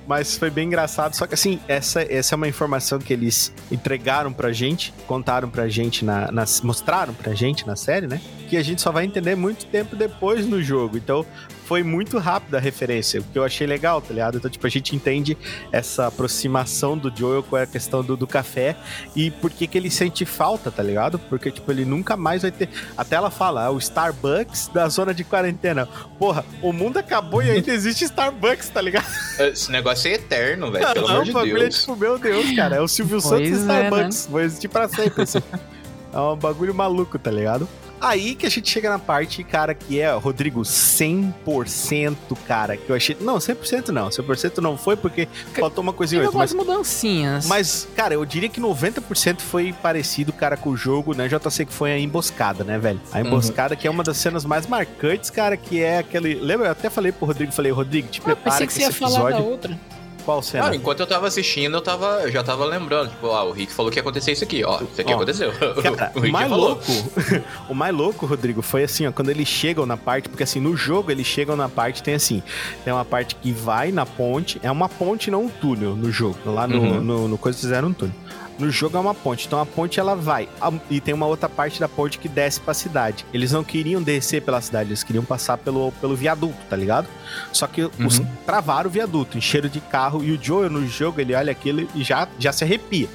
[0.10, 1.14] Mas foi bem engraçado.
[1.16, 5.68] Só que assim, essa, essa é uma informação que eles entregaram pra gente, contaram pra
[5.70, 8.20] gente, na, na- mostraram pra gente na série, né?
[8.50, 10.98] Que a gente só vai entender muito tempo depois no jogo.
[10.98, 11.24] Então
[11.70, 14.40] foi muito rápida a referência, o que eu achei legal, tá ligado?
[14.40, 15.38] Então, tipo, a gente entende
[15.72, 18.76] essa aproximação do Joel com a questão do, do café
[19.16, 21.20] e por que, que ele sente falta, tá ligado?
[21.20, 22.70] Porque, tipo, ele nunca mais vai ter.
[22.98, 25.88] Até ela fala, ah, o Starbucks da zona de quarentena.
[26.18, 29.06] Porra, o mundo acabou e ainda existe Starbucks, tá ligado?
[29.38, 30.92] Esse negócio é eterno, velho.
[30.92, 31.82] Pelo Não, amor de o bagulho é Deus.
[31.82, 34.28] tipo, meu Deus, cara, é o Silvio Pois Santos do é, Starbucks.
[34.32, 35.40] Vai existir pra sempre, assim.
[36.12, 37.70] É um bagulho maluco, tá ligado?
[38.02, 42.16] Aí que a gente chega na parte, cara, que é, Rodrigo, 100%,
[42.48, 43.18] cara, que eu achei...
[43.20, 46.54] Não, 100% não, 100% não foi porque faltou uma coisinha antes, mas...
[46.54, 47.46] mudancinhas.
[47.48, 51.28] Mas, cara, eu diria que 90% foi parecido, cara, com o jogo, né?
[51.28, 53.02] JC que foi a emboscada, né, velho?
[53.12, 56.36] A emboscada que é uma das cenas mais marcantes, cara, que é aquele...
[56.36, 56.68] Lembra?
[56.68, 58.98] Eu até falei pro Rodrigo, falei, Rodrigo, te Ah, prepara que que você ia esse
[58.98, 59.52] falar da episódio...
[59.52, 59.80] outra.
[60.26, 60.70] Qual cena?
[60.70, 63.10] Ah, enquanto eu tava assistindo, eu, tava, eu já tava lembrando.
[63.10, 64.82] Tipo, ah, o Rick falou que ia acontecer isso aqui, ó.
[64.82, 65.52] Isso aqui Ó, aconteceu.
[65.82, 66.84] Cara, o o mais louco,
[67.70, 70.76] o mais louco, Rodrigo, foi assim, ó, quando eles chegam na parte, porque assim, no
[70.76, 72.44] jogo eles chegam na parte, tem assim,
[72.84, 76.38] tem uma parte que vai na ponte, é uma ponte, não um túnel no jogo.
[76.46, 77.02] Lá no, Uhum.
[77.02, 78.16] no, no coisa fizeram um túnel.
[78.60, 80.50] No jogo é uma ponte, então a ponte ela vai.
[80.90, 83.26] E tem uma outra parte da ponte que desce pra cidade.
[83.34, 87.08] Eles não queriam descer pela cidade, eles queriam passar pelo, pelo viaduto, tá ligado?
[87.54, 88.28] Só que os Uhum.
[88.46, 90.24] travaram o viaduto, encheram de carro.
[90.24, 93.08] E o Joel no jogo, ele olha aquilo e já, já se arrepia.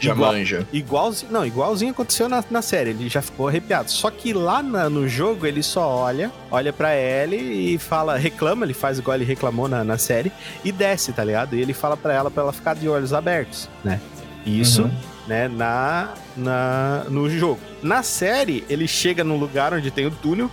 [0.00, 0.66] Já Igual- manja.
[0.72, 3.90] Igualzinho, não, igualzinho aconteceu na, na série, ele já ficou arrepiado.
[3.92, 8.66] Só que lá na- no jogo ele só olha, olha pra Ellie e fala, reclama,
[8.66, 10.32] ele faz igual ele reclamou na, na série
[10.64, 11.54] e desce, tá ligado?
[11.54, 14.00] E ele fala pra ela pra ela ficar de olhos abertos, né?
[14.44, 14.90] Isso, Uhum.
[15.26, 17.60] né, na, na no jogo.
[17.82, 20.50] Na série, ele chega num lugar onde tem o túnel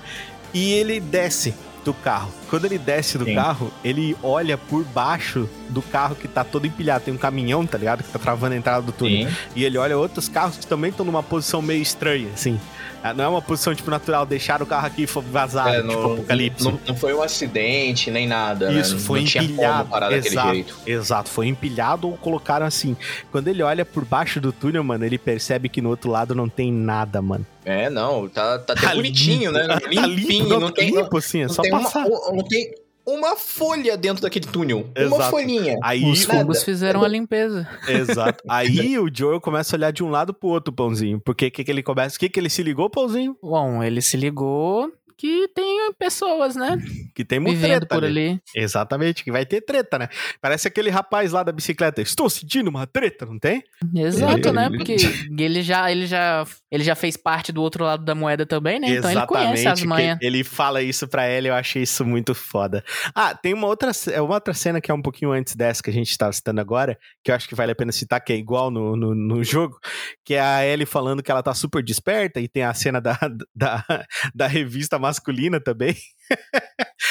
[0.53, 2.31] e ele desce do carro.
[2.49, 3.33] Quando ele desce do Sim.
[3.35, 7.03] carro, ele olha por baixo do carro que tá todo empilhado.
[7.05, 8.03] Tem um caminhão, tá ligado?
[8.03, 9.27] Que tá travando a entrada do túnel.
[9.29, 9.35] Sim.
[9.55, 12.59] E ele olha outros carros que também estão numa posição meio estranha, assim.
[13.03, 16.13] Ah, Não é uma posição, tipo, natural, deixar o carro aqui vazar, É, tipo, não,
[16.13, 16.63] apocalipse.
[16.63, 18.69] não, não foi um acidente nem nada.
[18.71, 18.79] né?
[18.79, 19.89] Isso, Não- foi não empilhado.
[20.13, 20.75] exato, jeito.
[20.85, 22.95] exato, foi empilhado ou colocaram assim.
[23.31, 26.47] Quando ele olha por baixo do túnel, mano, ele percebe que no outro lado não
[26.47, 27.45] tem nada, mano.
[27.65, 29.79] É, não, tá, tá Tá bonitinho, limpo, né?
[29.81, 32.05] Tá Limpinho, limpo, não, tá tem, limpo, assim, é não só tem uma, passar.
[32.07, 32.71] não tem
[33.05, 34.89] uma folha dentro daquele túnel.
[34.97, 35.29] Uma Exato.
[35.31, 35.77] folhinha.
[35.83, 36.39] Aí, Os nada.
[36.39, 37.67] fungos fizeram a limpeza.
[37.87, 38.43] exato.
[38.47, 41.19] Aí o Joel começa a olhar de um lado pro outro, pãozinho.
[41.19, 42.15] Porque que, que ele começa?
[42.15, 43.35] O que, que ele se ligou, pãozinho?
[43.41, 46.77] Bom, ele se ligou que tem pessoas, né?
[47.13, 48.29] Que tem muita Vivendo treta por ali.
[48.29, 48.41] ali.
[48.55, 50.07] Exatamente, que vai ter treta, né?
[50.41, 52.01] Parece aquele rapaz lá da bicicleta.
[52.01, 53.61] Estou sentindo uma treta, não tem?
[53.93, 54.65] Exato, Ele- né?
[54.65, 54.95] ele- Porque
[55.37, 58.89] ele já, ele, já, ele já fez parte do outro lado da moeda também, né?
[58.89, 60.17] Então ele conhece as manhas.
[60.21, 62.83] Ele fala isso pra ela, eu achei isso muito foda.
[63.13, 65.91] Ah, tem uma outra, ce- uma outra cena que é um pouquinho antes dessa que
[65.91, 68.35] a gente tava citando agora, que eu acho que vale a pena citar, que é
[68.37, 69.77] igual no, no, no jogo,
[70.25, 73.19] que é a Ellie falando que ela tá super desperta, e tem a cena da,
[73.55, 73.85] da,
[74.33, 75.95] da revista masculina também.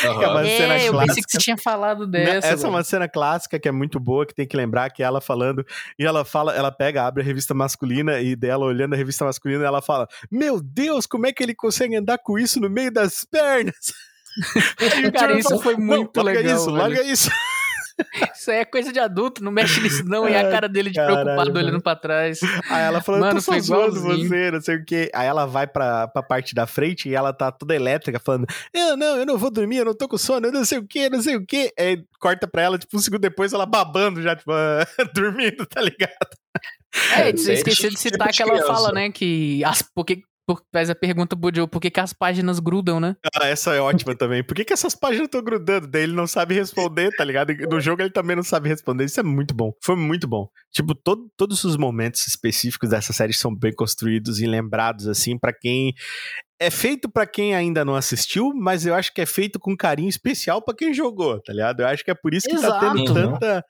[0.05, 0.23] Aham.
[0.23, 2.25] É uma cena É, eu pensei que você tinha falado Né?
[2.25, 2.49] dessa.
[2.49, 2.77] Essa é mano.
[2.79, 5.65] uma cena clássica que é muito boa, que tem que lembrar que ela falando,
[5.99, 9.65] e ela fala, ela pega, abre a revista masculina e dela olhando a revista masculina,
[9.65, 13.25] ela fala: Meu Deus, como é que ele consegue andar com isso no meio das
[13.25, 13.93] pernas?
[15.15, 16.77] Cara, isso fala, foi "Não, muito larga legal, isso, velho.
[16.79, 17.31] larga isso.
[18.35, 20.29] Isso aí é coisa de adulto, não mexe nisso não.
[20.29, 21.67] E a cara dele de caralho, preocupado mano.
[21.67, 22.41] olhando pra trás.
[22.69, 25.11] Aí ela fala, eu tô Mano, só zoando você, não sei o quê.
[25.15, 28.97] Aí ela vai pra, pra parte da frente e ela tá toda elétrica, falando, eu
[28.97, 31.09] não, eu não vou dormir, eu não tô com sono, eu não sei o quê,
[31.11, 31.73] não sei o quê.
[31.79, 34.53] Aí corta pra ela, tipo, um segundo depois, ela babando já, tipo,
[35.15, 36.11] dormindo, tá ligado?
[37.17, 39.11] É, É, você esqueceu de tipo citar de que ela fala, né?
[39.11, 40.23] Que as, porque,
[40.55, 43.17] por, faz a pergunta pro Joe, por que, que as páginas grudam, né?
[43.41, 44.43] Ah, essa é ótima também.
[44.43, 45.87] Por que, que essas páginas estão grudando?
[45.87, 47.53] Daí ele não sabe responder, tá ligado?
[47.71, 49.05] No jogo ele também não sabe responder.
[49.05, 49.73] Isso é muito bom.
[49.83, 50.49] Foi muito bom.
[50.73, 55.53] Tipo, todo- todos os momentos específicos dessa série são bem construídos e lembrados, assim, pra
[55.53, 55.95] quem
[56.61, 60.11] é feito pra quem ainda não assistiu, mas eu acho que é feito com carinho
[60.11, 61.81] especial pra quem jogou, tá ligado?
[61.81, 63.14] Eu acho que é por isso que tá tendo Exato.
[63.14, 63.64] tanta,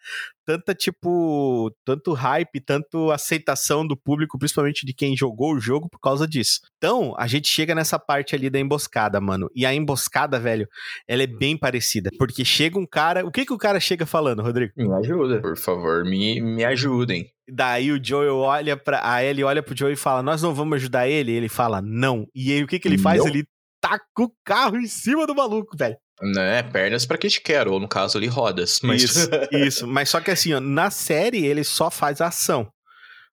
[0.44, 6.00] tanta, tipo, tanto hype, tanto aceitação do público, principalmente de quem jogou o jogo por
[6.00, 6.60] causa disso.
[6.78, 9.48] Então, a gente chega nessa parte ali da emboscada, mano.
[9.54, 10.66] E a emboscada, velho,
[11.06, 12.10] ela é bem parecida.
[12.18, 13.24] Porque chega um cara.
[13.24, 14.72] O que que o cara chega falando, Rodrigo?
[14.76, 15.40] Me ajuda.
[15.40, 17.30] Por favor, me, me ajudem.
[17.52, 19.00] Daí o Joel olha pra.
[19.02, 21.32] A Ellie olha pro Joel e fala: Nós não vamos ajudar ele?
[21.32, 22.26] Ele fala: Não.
[22.34, 23.18] E aí o que que ele faz?
[23.20, 23.28] Não.
[23.28, 23.44] Ele
[23.80, 25.96] taca o carro em cima do maluco, velho.
[26.22, 26.62] Né?
[26.64, 28.80] Pernas pra que te quero, ou no caso ali, rodas.
[28.82, 29.02] Mas...
[29.02, 29.86] Isso, isso.
[29.86, 32.70] Mas só que assim, ó, na série ele só faz ação.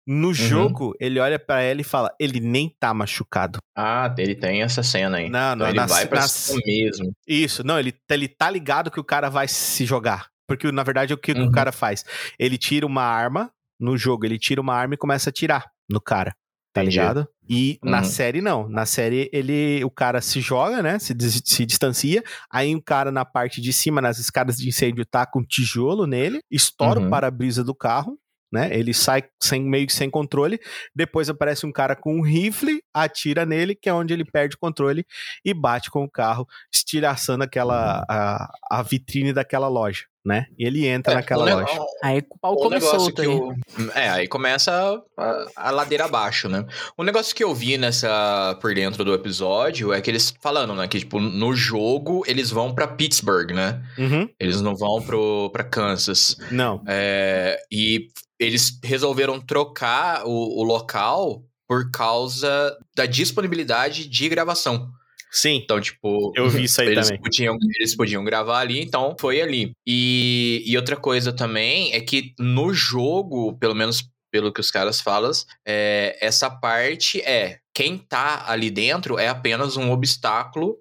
[0.10, 3.60] No jogo, ele olha pra ela e fala: Ele nem tá machucado.
[3.78, 5.30] ah, ele tem essa cena aí.
[5.30, 7.12] Não, não, Então ele nas- vai pra nas- cima mesmo.
[7.28, 10.28] Isso, não, ele, ele tá ligado que o cara vai se jogar.
[10.48, 11.48] Porque, na verdade, o que que Uhum.
[11.48, 12.06] o cara faz?
[12.40, 16.00] Ele tira uma arma no jogo, ele tira uma arma e começa a atirar no
[16.02, 16.36] cara.
[16.74, 17.00] Tá Entendi.
[17.00, 17.28] ligado?
[17.50, 18.04] E na Uhum.
[18.04, 18.70] série, não.
[18.70, 21.00] Na série, ele, o cara se joga, né?
[21.00, 22.22] Se, se distancia.
[22.52, 26.06] Aí o cara na parte de cima, nas escadas de incêndio, tá com um tijolo
[26.06, 27.08] nele, estoura Uhum.
[27.08, 28.20] o para-brisa do carro.
[28.50, 28.70] Né?
[28.78, 30.58] Ele sai sem, meio que sem controle.
[30.96, 34.60] Depois aparece um cara com um rifle, atira nele, que é onde ele perde o
[34.60, 35.06] controle
[35.44, 40.46] e bate com o carro, estilhaçando aquela a, a vitrine daquela loja, né?
[40.60, 41.80] E ele entra naquela o ne- loja.
[42.04, 43.28] Aí o pau O começou que aí.
[43.28, 43.56] eu...
[43.96, 46.66] É, aí começa a, a ladeira abaixo, né?
[46.98, 50.88] O negócio que eu vi nessa por dentro do episódio é que eles falando, né,
[50.88, 53.82] que tipo no jogo eles vão pra Pittsburgh, né?
[53.98, 54.30] Uhum.
[54.40, 56.36] Eles não vão pro para Kansas.
[56.52, 56.84] Não.
[56.88, 64.90] É, e eles resolveram trocar o, o local por causa da disponibilidade de gravação.
[65.32, 65.56] Sim.
[65.64, 66.32] Então, tipo.
[66.36, 67.22] Eu vi isso aí eles também.
[67.22, 69.72] Podiam, eles podiam gravar ali, então foi ali.
[69.86, 75.00] E, e outra coisa também é que no jogo, pelo menos pelo que os caras
[75.02, 75.32] falam,
[75.66, 77.60] é, essa parte é.
[77.74, 80.76] Quem tá ali dentro é apenas um obstáculo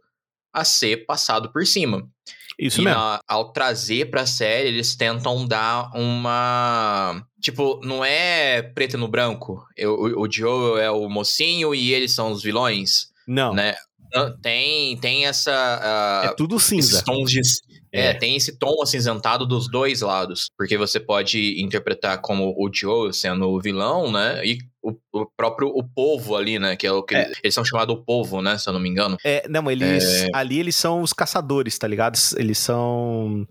[0.53, 2.09] a ser passado por cima.
[2.59, 2.99] Isso e mesmo.
[2.99, 7.23] na- ao trazer pra série, eles tentam dar uma.
[7.41, 9.63] Tipo, não é preto no branco.
[9.77, 13.53] Eu- o, o Joel é o mocinho e eles são os vilões, Não.
[13.55, 13.75] né?
[14.43, 15.51] Tem, tem essa.
[15.53, 17.03] ah, É tudo cinza.
[17.05, 17.41] tons de.
[17.93, 18.15] É, É.
[18.15, 20.51] tem esse tom acinzentado dos dois lados.
[20.59, 24.45] Porque você pode interpretar como o Joel sendo o vilão, né?
[24.45, 26.77] E o, o próprio o povo ali, né?
[26.77, 27.31] Que é o que É.
[27.43, 28.59] eles são chamados o povo, né?
[28.59, 29.17] Se eu não me engano.
[29.25, 30.27] É, não, eles.
[30.35, 32.19] Ali eles são os caçadores, tá ligado?
[32.37, 33.47] Eles são.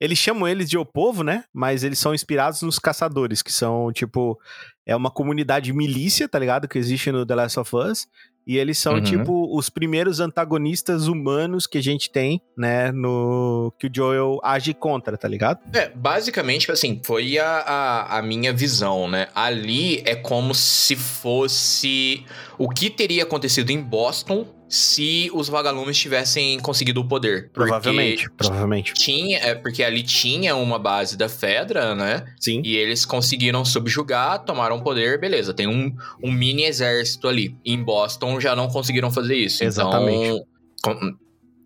[0.00, 1.44] Eles chamam eles de o povo, né?
[1.52, 4.38] Mas eles são inspirados nos caçadores, que são, tipo.
[4.86, 6.66] É uma comunidade milícia, tá ligado?
[6.66, 8.06] Que existe no The Last of Us.
[8.50, 9.00] E eles são, Uhum.
[9.02, 12.90] tipo, os primeiros antagonistas humanos que a gente tem, né?
[12.90, 13.72] No.
[13.78, 15.60] Que o Joel age contra, tá ligado?
[15.72, 19.28] É, basicamente, assim, foi a, a, a minha visão, né?
[19.36, 22.24] Ali é como se fosse
[22.58, 27.50] o que teria acontecido em Boston se os vagalumes tivessem conseguido o poder.
[27.52, 28.30] Provavelmente.
[28.36, 28.94] Provavelmente.
[28.94, 32.24] Tinha, é porque ali tinha uma base da Fedra, né?
[32.38, 32.62] Sim.
[32.64, 35.52] E eles conseguiram subjugar, tomaram poder, beleza.
[35.52, 37.56] Tem um, um mini exército ali.
[37.64, 39.64] Em Boston já não conseguiram fazer isso.
[39.64, 40.28] Exatamente.
[40.28, 41.16] Então, com-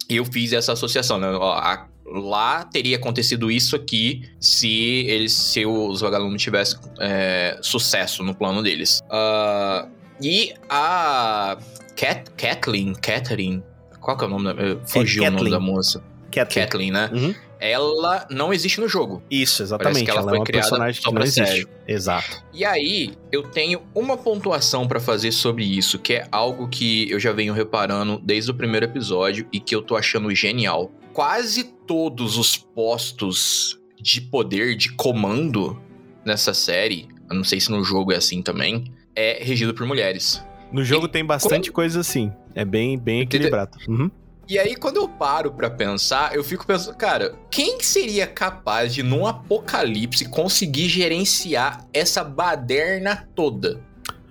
[0.09, 1.29] eu fiz essa associação, né?
[1.29, 8.35] A- lá teria acontecido isso aqui se eles, se os vagalumes tivessem é, sucesso no
[8.35, 9.01] plano deles.
[9.11, 9.89] Ah,
[10.23, 11.59] e a
[11.97, 13.63] Cat, Kathleen, Catherine,
[14.01, 14.45] qual que é o nome?
[14.45, 16.03] Da, eh, fugiu o nome da moça.
[16.31, 16.67] Kathleen.
[16.67, 17.11] Kathleen, né?
[17.13, 17.35] Uhum.
[17.61, 19.23] Ela não existe no jogo.
[19.31, 20.05] Isso, exatamente.
[20.05, 21.47] que ela ela foi é uma criada personagem que não existe.
[21.47, 21.69] série.
[21.89, 22.45] Exato.
[22.53, 27.19] E aí, eu tenho uma pontuação pra fazer sobre isso, que é algo que eu
[27.19, 30.93] já venho reparando desde o primeiro episódio e que eu tô achando genial.
[31.15, 35.81] Quase todos os postos de poder, de comando
[36.25, 40.45] nessa série, eu não sei se no jogo é assim também, é regido por mulheres.
[40.73, 42.33] No jogo E tem bastante coisa assim.
[42.55, 43.79] É bem, bem equilibrado.
[43.89, 44.11] Uhum.
[44.47, 49.03] E aí, quando eu paro pra pensar, eu fico pensando, cara, quem seria capaz de,
[49.03, 53.81] num apocalipse, conseguir gerenciar essa baderna toda?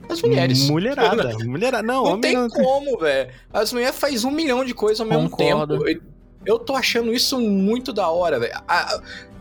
[0.07, 0.69] As mulheres.
[0.69, 1.35] Mulherada.
[1.45, 1.81] Mulherada.
[1.81, 2.47] Não, Não homem tem não.
[2.49, 3.31] como, velho.
[3.51, 5.79] As mulheres fazem um milhão de coisas ao mesmo Concordo.
[5.79, 5.89] tempo.
[5.89, 6.13] Eu-
[6.45, 8.53] Eu tô achando isso muito da hora, velho.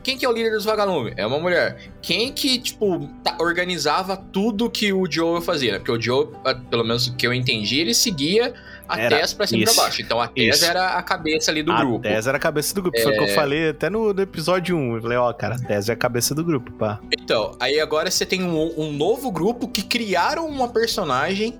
[0.03, 1.15] A- a- Quem que é o líder dos vagalumes?
[1.17, 1.77] É uma mulher.
[2.01, 5.73] Quem que, tipo, tá- organizava tudo que o Joe fazia?
[5.73, 5.79] né?
[5.79, 8.53] Porque o Joe, a- pelo menos o que eu entendi, ele seguia
[8.89, 10.03] a Era Tess pra cima e pra baixo.
[10.03, 10.65] Então a Tess Isso.
[10.65, 12.01] era a cabeça ali do a grupo.
[12.03, 13.01] Tess era a cabeça do grupo.
[13.01, 14.97] Foi o que eu falei até no, no episódio 1.
[14.97, 17.01] Eu falei, ó, cara, a Tess é a cabeça do grupo, pá.
[17.13, 21.59] Então, aí agora você tem um, um novo grupo que criaram uma personagem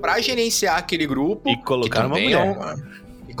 [0.00, 1.50] pra gerenciar aquele grupo.
[1.50, 2.40] E colocaram uma mulher.
[2.46, 2.76] é uma-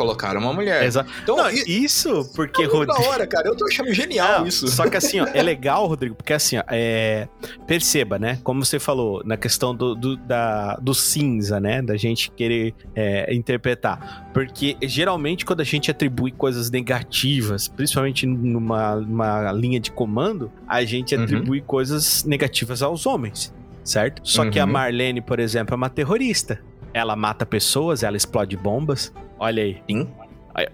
[0.00, 0.82] colocaram uma mulher.
[0.84, 1.10] Exato.
[1.22, 3.12] Então, Não, isso porque, é muito da Rodrigo.
[3.12, 3.48] hora, cara.
[3.48, 4.66] Eu tô achando genial Não, isso.
[4.68, 7.28] Só que assim, ó, é legal, Rodrigo, porque assim, ó, é,
[7.66, 8.38] perceba, né?
[8.42, 11.82] Como você falou, na questão do, do, da, do cinza, né?
[11.82, 14.30] Da gente querer é, interpretar.
[14.32, 21.14] Porque geralmente quando a gente atribui coisas negativas, principalmente numa, linha de comando, a gente
[21.14, 21.24] Uhum.
[21.24, 23.52] atribui coisas negativas aos homens,
[23.84, 24.22] certo?
[24.24, 24.72] Só que a Uhum.
[24.72, 26.60] Marlene, por exemplo, é uma terrorista.
[26.94, 29.12] Ela mata pessoas, ela explode bombas.
[29.40, 29.82] Olha aí.
[29.90, 30.06] Sim.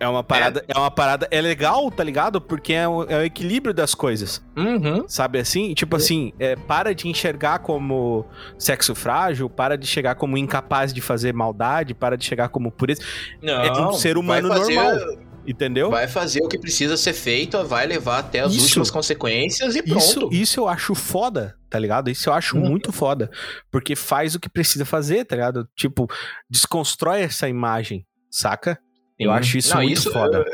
[0.01, 2.41] É uma parada, é, uma parada, é legal, tá ligado?
[2.41, 4.43] Porque é o, é o equilíbrio das coisas.
[4.57, 5.05] Uhum.
[5.07, 5.75] Sabe assim?
[5.75, 8.25] Tipo assim, é, para de enxergar como
[8.59, 13.03] sexo frágil, para de chegar como incapaz de fazer maldade, para de chegar como pureza.
[13.41, 15.27] Não, um ser humano fazer- normal.
[15.47, 15.91] Entendeu?
[15.91, 18.65] Vai fazer o que precisa ser feito, vai levar até as Isso.
[18.65, 19.99] últimas consequências e pronto.
[19.99, 22.11] Isso, isso eu acho foda, tá ligado?
[22.11, 22.69] Isso eu acho Uhum.
[22.69, 23.31] muito foda.
[23.71, 25.69] Porque faz o que precisa fazer, tá ligado?
[25.77, 26.09] Tipo,
[26.51, 28.05] desconstrói essa imagem,
[28.39, 28.79] saca?
[29.19, 29.37] Eu Sim.
[29.37, 30.45] acho isso Não, muito foda.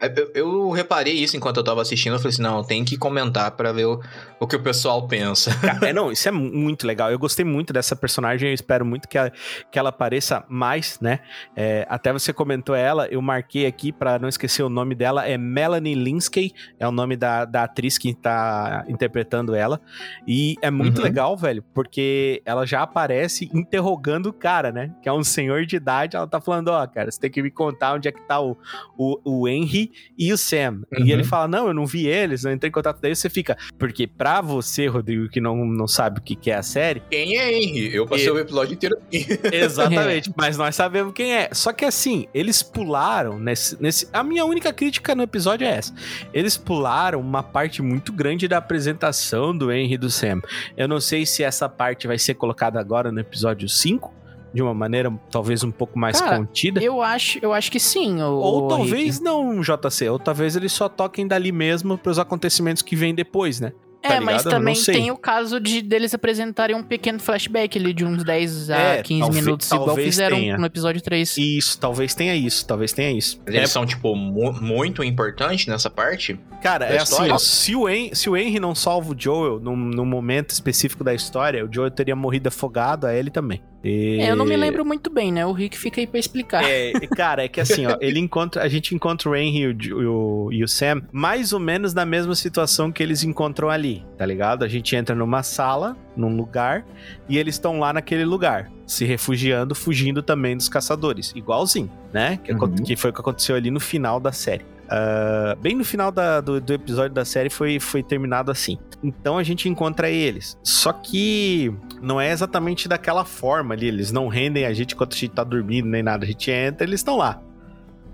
[0.00, 2.12] Eu, eu- reparei isso enquanto eu tava assistindo.
[2.14, 4.00] Eu falei assim: não, tem que comentar pra ver o,
[4.38, 5.54] o que o pessoal pensa.
[5.58, 7.10] Cara, é, não, isso é mu- muito legal.
[7.10, 8.50] Eu gostei muito dessa personagem.
[8.50, 9.32] Eu espero muito que ela,
[9.70, 11.20] que ela apareça mais, né?
[11.56, 15.26] É, até você comentou ela, eu marquei aqui pra não esquecer o nome dela.
[15.26, 19.80] É Melanie Linsky, é o nome da, da atriz que tá interpretando ela.
[20.26, 21.04] E é muito Uhum.
[21.04, 24.92] legal, velho, porque ela já aparece interrogando o cara, né?
[25.02, 26.16] Que é um senhor de idade.
[26.16, 28.56] Ela tá falando: Ó, cara, você tem que me contar onde é que tá o,
[28.98, 29.85] o, o Henry
[30.18, 30.82] e o Sam.
[30.92, 31.08] E Uhum.
[31.08, 32.98] ele fala: Não, eu não vi eles, não entrei em contato.
[33.00, 33.56] Daí você fica.
[33.78, 37.36] Porque pra você, Rodrigo, que não, não sabe o que, que é a série, Quem
[37.38, 37.94] é Henry?
[37.94, 38.96] Eu passei E- o episódio inteiro.
[39.52, 41.48] exatamente, mas nós sabemos quem é.
[41.52, 44.08] Só que assim, eles pularam nesse, nesse.
[44.12, 45.94] A minha única crítica no episódio é essa.
[46.32, 50.40] Eles pularam uma parte muito grande da apresentação do Henry e do Sam.
[50.76, 54.14] Eu não sei se essa parte vai ser colocada agora no episódio 5.
[54.56, 56.82] De uma maneira talvez um pouco mais Cara, contida.
[56.82, 58.22] Eu acho, eu acho que sim.
[58.22, 59.22] o- Ou o talvez Rick.
[59.22, 60.08] não, JC.
[60.08, 63.72] Ou talvez eles só toquem dali mesmo pros acontecimentos que vêm depois, né?
[64.02, 68.04] tá É, mas também tem o caso de deles apresentarem um pequeno flashback ali de
[68.04, 70.56] uns 10 a É, 15 talvez- minutos, igual fizeram tenha.
[70.56, 71.36] no episódio 3.
[71.36, 73.40] Isso, talvez tenha isso, talvez tenha isso.
[73.44, 76.38] Mas eles são, tipo, mu- muito importantes nessa parte.
[76.62, 77.34] Cara, é assim, história?
[77.34, 81.02] ó, se o, Hen se o Henry não salva o Joel num, num momento específico
[81.02, 83.60] da história, o Joel teria morrido afogado, a ele também.
[83.88, 85.44] E- É, eu não me lembro muito bem, né?
[85.46, 86.64] O Rick fica aí pra explicar.
[86.64, 90.00] É, cara, é que assim, ó, ele encontra, a gente encontra o Henry e o,
[90.00, 94.04] e o- e o Sam mais ou menos na mesma situação que eles encontram ali,
[94.18, 94.64] tá ligado?
[94.64, 96.84] A gente entra numa sala, num lugar,
[97.28, 102.38] e eles estão lá naquele lugar, se refugiando, fugindo também dos caçadores, igualzinho, né?
[102.42, 102.74] Que, Uhum.
[102.74, 104.64] que foi o que aconteceu ali no final da série.
[104.88, 108.78] Ah, bem no final da- do, do episódio da série foi, foi terminado assim.
[109.02, 110.56] Então a gente encontra eles.
[110.62, 113.86] Só que não é exatamente daquela forma ali.
[113.88, 116.24] Eles não rendem a gente enquanto a gente tá dormindo nem nada.
[116.24, 117.40] A gente entra, eles estão lá.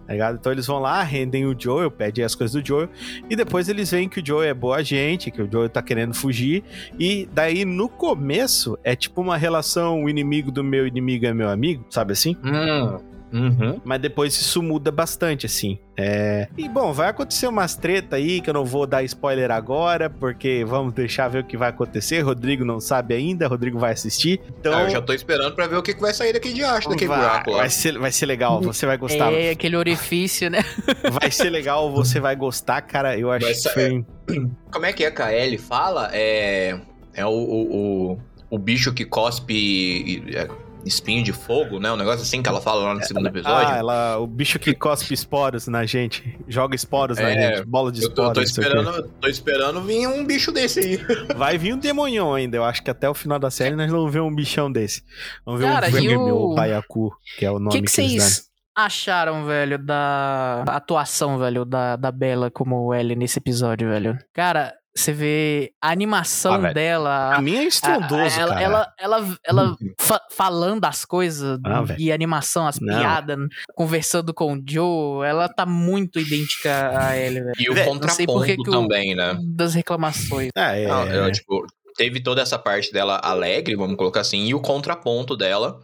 [0.07, 0.37] Tá ligado?
[0.37, 2.89] Então eles vão lá, rendem o Joel, pedem as coisas do Joel,
[3.31, 6.13] e depois eles veem que o Joel é boa gente, que o Joel tá querendo
[6.13, 6.65] fugir,
[6.99, 11.49] e daí no começo é tipo uma relação o inimigo do meu inimigo é meu
[11.49, 12.37] amigo, sabe assim?
[12.45, 12.99] Hum.
[13.33, 13.81] Uhum.
[13.85, 15.79] Mas depois isso muda bastante, assim.
[15.97, 16.49] É...
[16.57, 20.65] E bom, vai acontecer umas treta aí que eu não vou dar spoiler agora, porque
[20.65, 22.21] vamos deixar ver o que vai acontecer.
[22.21, 24.41] Rodrigo não sabe ainda, Rodrigo vai assistir.
[24.61, 24.75] Então.
[24.75, 26.89] Ah, eu já tô esperando pra ver o que, que vai sair daqui de acho,
[26.89, 27.59] daquele vai, buraco lá.
[27.59, 29.33] vai, ser, vai ser legal, você vai gostar.
[29.33, 30.63] É, aquele orifício, né?
[31.21, 33.17] Vai ser legal, você vai gostar, cara.
[33.19, 34.05] Eu acho que foi.
[34.71, 36.11] Como é que é que a Ellie fala?
[36.13, 36.79] É,
[37.15, 38.19] é o, o, o,
[38.51, 40.49] o bicho que cospe é,
[40.85, 41.91] espinho de fogo, né?
[41.93, 43.69] Um negócio assim que ela fala lá no segundo episódio.
[43.69, 47.91] Ah, ela, o bicho que cospe esporos na gente, joga esporos na É, gente, bola
[47.93, 48.35] de eu tô, esporos.
[48.35, 50.97] tô esperando, tô esperando vir um bicho desse aí.
[51.37, 52.57] Vai vir um demonhão ainda.
[52.57, 55.03] Eu acho que até o final da série nós vamos ver um bichão desse.
[55.45, 58.27] Vamos ver Cara, um o- Baiacu, que é o nome que, que, que eles dão.
[58.29, 64.19] vocês acharam, velho, da atuação, velho, da, da Bella como Ellie nesse episódio, velho?
[64.33, 67.35] Cara, você vê a animação Ah, dela.
[67.37, 68.63] A minha é estrondoso, ela, cara.
[68.63, 72.99] ela, ela, ela fa- falando as coisas Ah, e animação, as Não.
[72.99, 73.39] piadas,
[73.75, 77.53] conversando com o Joe, ela tá muito idêntica a Ellie, velho.
[77.59, 79.39] E o contraponto que o- também, né?
[79.43, 80.51] Das reclamações.
[80.55, 81.65] Ah, é, Não, eu, tipo,
[81.97, 85.81] teve toda essa parte dela alegre, vamos colocar assim, e o contraponto dela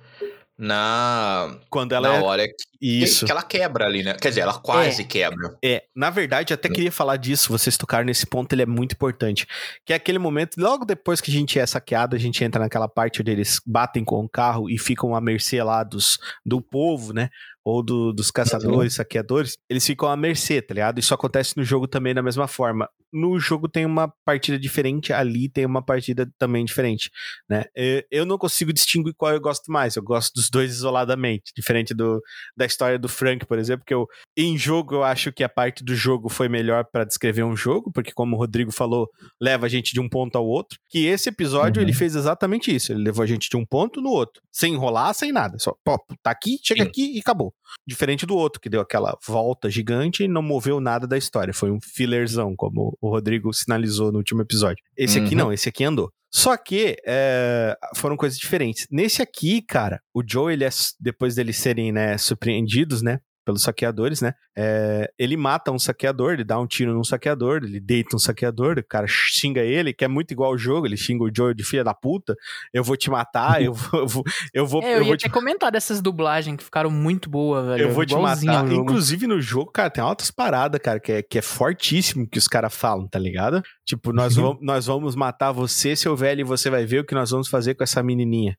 [0.57, 3.25] na, quando ela na é hora que, isso.
[3.27, 4.15] que ela quebra ali, né?
[4.15, 5.57] Quer dizer, ela quase quebra.
[5.65, 8.93] É, na verdade, eu até queria falar disso, vocês tocaram nesse ponto, ele é muito
[8.93, 9.47] importante.
[9.85, 12.89] Que é aquele momento, logo depois que a gente é saqueado, a gente entra naquela
[12.89, 17.13] parte onde eles batem com o carro e ficam à mercê lá dos, do povo,
[17.13, 17.29] né?
[17.65, 20.99] Ou do- dos caçadores, saqueadores, eles ficam à mercê, tá ligado?
[20.99, 22.89] Isso acontece no jogo também da mesma forma.
[23.13, 27.11] No jogo tem uma partida diferente, ali tem uma partida também diferente,
[27.49, 27.65] né?
[27.77, 31.93] É, Eu não consigo distinguir qual eu gosto mais, eu gosto dos dois isoladamente, diferente
[31.93, 32.23] do,
[32.57, 34.07] da história do Frank, por exemplo, que eu,
[34.37, 37.91] em jogo, eu acho que a parte do jogo foi melhor para descrever um jogo,
[37.93, 39.09] porque, como o Rodrigo falou,
[39.41, 40.79] leva a gente de um ponto ao outro.
[40.89, 41.89] Que esse episódio, Uhum.
[41.89, 42.93] ele fez exatamente isso.
[42.93, 45.59] Ele levou a gente de um ponto no outro, sem enrolar, sem nada.
[45.59, 46.89] Só, pô, tá aqui, chega Sim.
[46.89, 47.53] aqui e acabou.
[47.87, 51.53] Diferente do outro, que deu aquela volta gigante e não moveu nada da história.
[51.53, 54.83] Foi um fillerzão, como o Rodrigo sinalizou no último episódio.
[54.97, 55.39] Esse aqui Uhum.
[55.39, 56.11] não, esse aqui andou.
[56.31, 58.87] Só que é, foram coisas diferentes.
[58.91, 60.69] Nesse aqui, cara, o Joe, ele é,
[61.01, 63.21] depois deles serem né, surpreendidos, né?
[63.49, 64.35] Pelos saqueadores, né?
[64.55, 68.77] é, ele mata um saqueador, ele dá um tiro num saqueador, ele deita um saqueador,
[68.79, 71.65] o cara xinga ele, que é muito igual ao jogo, ele xinga o Joe de
[71.65, 72.35] filha da puta,
[72.75, 75.17] eu vou te matar, eu vou, eu vou, eu vou, É, eu, eu ia vou
[75.17, 77.85] te ter comentado dessas dublagens que ficaram muito boas, velho.
[77.85, 78.71] eu vou te matar.
[78.71, 82.47] Inclusive no jogo, cara, tem altas paradas, cara, que é, que é fortíssimo que os
[82.47, 83.63] caras falam, tá ligado?
[83.87, 84.43] Tipo, nós, Uhum.
[84.43, 87.49] vamos, nós vamos matar você, seu velho, e você vai ver o que nós vamos
[87.49, 88.55] fazer com essa menininha.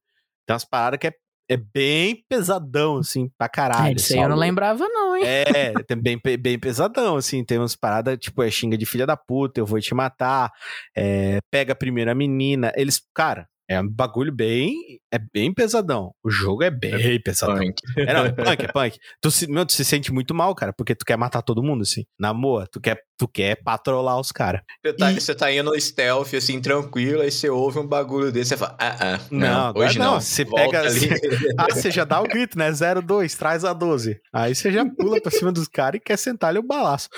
[0.48, 1.14] Tem umas paradas que é,
[1.50, 3.88] é bem pesadão, assim, pra caralho.
[3.88, 4.24] É, isso aí assim.
[4.24, 5.24] eu não lembrava, não, hein?
[5.26, 9.18] É, tem bem, bem pesadão, assim, tem umas paradas, tipo, é xinga de filha da
[9.18, 10.52] puta, eu vou te matar,
[10.96, 16.30] é, pega primeiro a menina, eles, cara, é um bagulho bem, é bem pesadão, o
[16.30, 17.58] jogo é bem pesadão.
[17.58, 17.82] Punk.
[17.98, 18.98] É, não, é punk, é punk.
[19.22, 21.82] Tu se, meu, tu se sente muito mal, cara, porque tu quer matar todo mundo,
[21.82, 22.04] assim.
[22.20, 24.62] Na boa, tu quer, tu quer patrolar os caras.
[24.86, 28.50] Você tá, E- você tá indo stealth, assim, tranquilo, aí você ouve um bagulho desse,
[28.50, 30.22] você fala, ah, ah, Não, não, hoje não, não.
[30.22, 31.10] você Volta pega ali.
[31.58, 32.70] Ah, você já dá o grito, né?
[32.72, 34.20] 02, traz a 12.
[34.34, 37.10] Aí você já pula pra cima dos caras e quer sentar-lhe o balaço.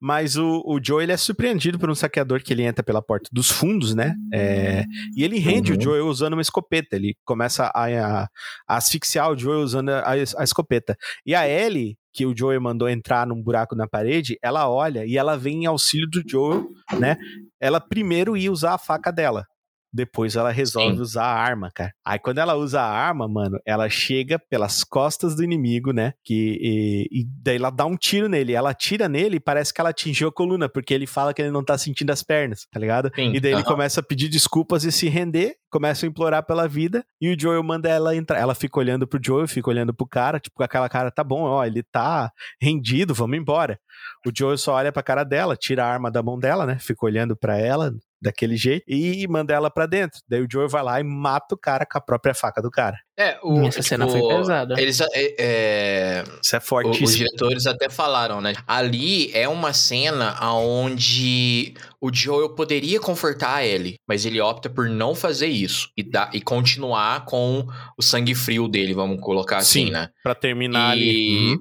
[0.00, 3.28] Mas o, o Joe, ele é surpreendido por um saqueador que ele entra pela porta
[3.32, 4.14] dos fundos, né?
[4.32, 4.84] É,
[5.16, 5.78] e ele rende Uhum.
[5.78, 6.96] o Joe usando uma escopeta.
[6.96, 8.28] Ele começa a, a-
[8.68, 10.96] a asfixiar o Joe usando a, a escopeta.
[11.24, 15.16] E a Ellie, que o Joe mandou entrar num buraco na parede, ela olha e
[15.16, 16.64] ela vem em auxílio do Joe,
[16.98, 17.16] né?
[17.60, 19.44] Ela primeiro ia usar a faca dela.
[19.92, 21.02] Depois ela resolve Sim.
[21.02, 21.92] usar a arma, cara.
[22.04, 26.12] Aí quando ela usa a arma, mano, ela chega pelas costas do inimigo, né?
[26.24, 28.52] Que, e, e daí ela dá um tiro nele.
[28.52, 31.50] Ela tira nele e parece que ela atingiu a coluna, porque ele fala que ele
[31.50, 33.10] não tá sentindo as pernas, tá ligado?
[33.14, 36.68] Sim, E daí ele começa a pedir desculpas e se render, começa a implorar pela
[36.68, 38.38] vida, e o Joel manda ela entrar.
[38.38, 41.42] Ela fica olhando pro Joel, fica olhando pro cara, tipo, com aquela cara, tá bom,
[41.42, 42.30] ó, ele tá
[42.60, 43.78] rendido, vamos embora.
[44.26, 46.78] O Joel só olha pra cara dela, tira a arma da mão dela, né?
[46.78, 50.20] Fica olhando pra ela daquele jeito e manda ela pra dentro.
[50.28, 52.96] Daí o Joel vai lá e mata o cara com a própria faca do cara.
[53.18, 54.80] É, o, Essa cena foi pesada.
[54.80, 55.06] Eles, é,
[55.38, 57.06] é, Isso é o- os fortíssimo.
[57.24, 58.54] diretores até falaram, né?
[58.66, 64.88] Ali é uma cena onde o Joel poderia confortar a Ellie, mas ele opta por
[64.88, 67.66] não fazer isso e, dar, e continuar com
[67.98, 69.90] o sangue frio dele, vamos colocar assim, Sim.
[69.92, 70.08] né?
[70.22, 71.10] Pra terminar ali.
[71.10, 71.58] E, Uhum.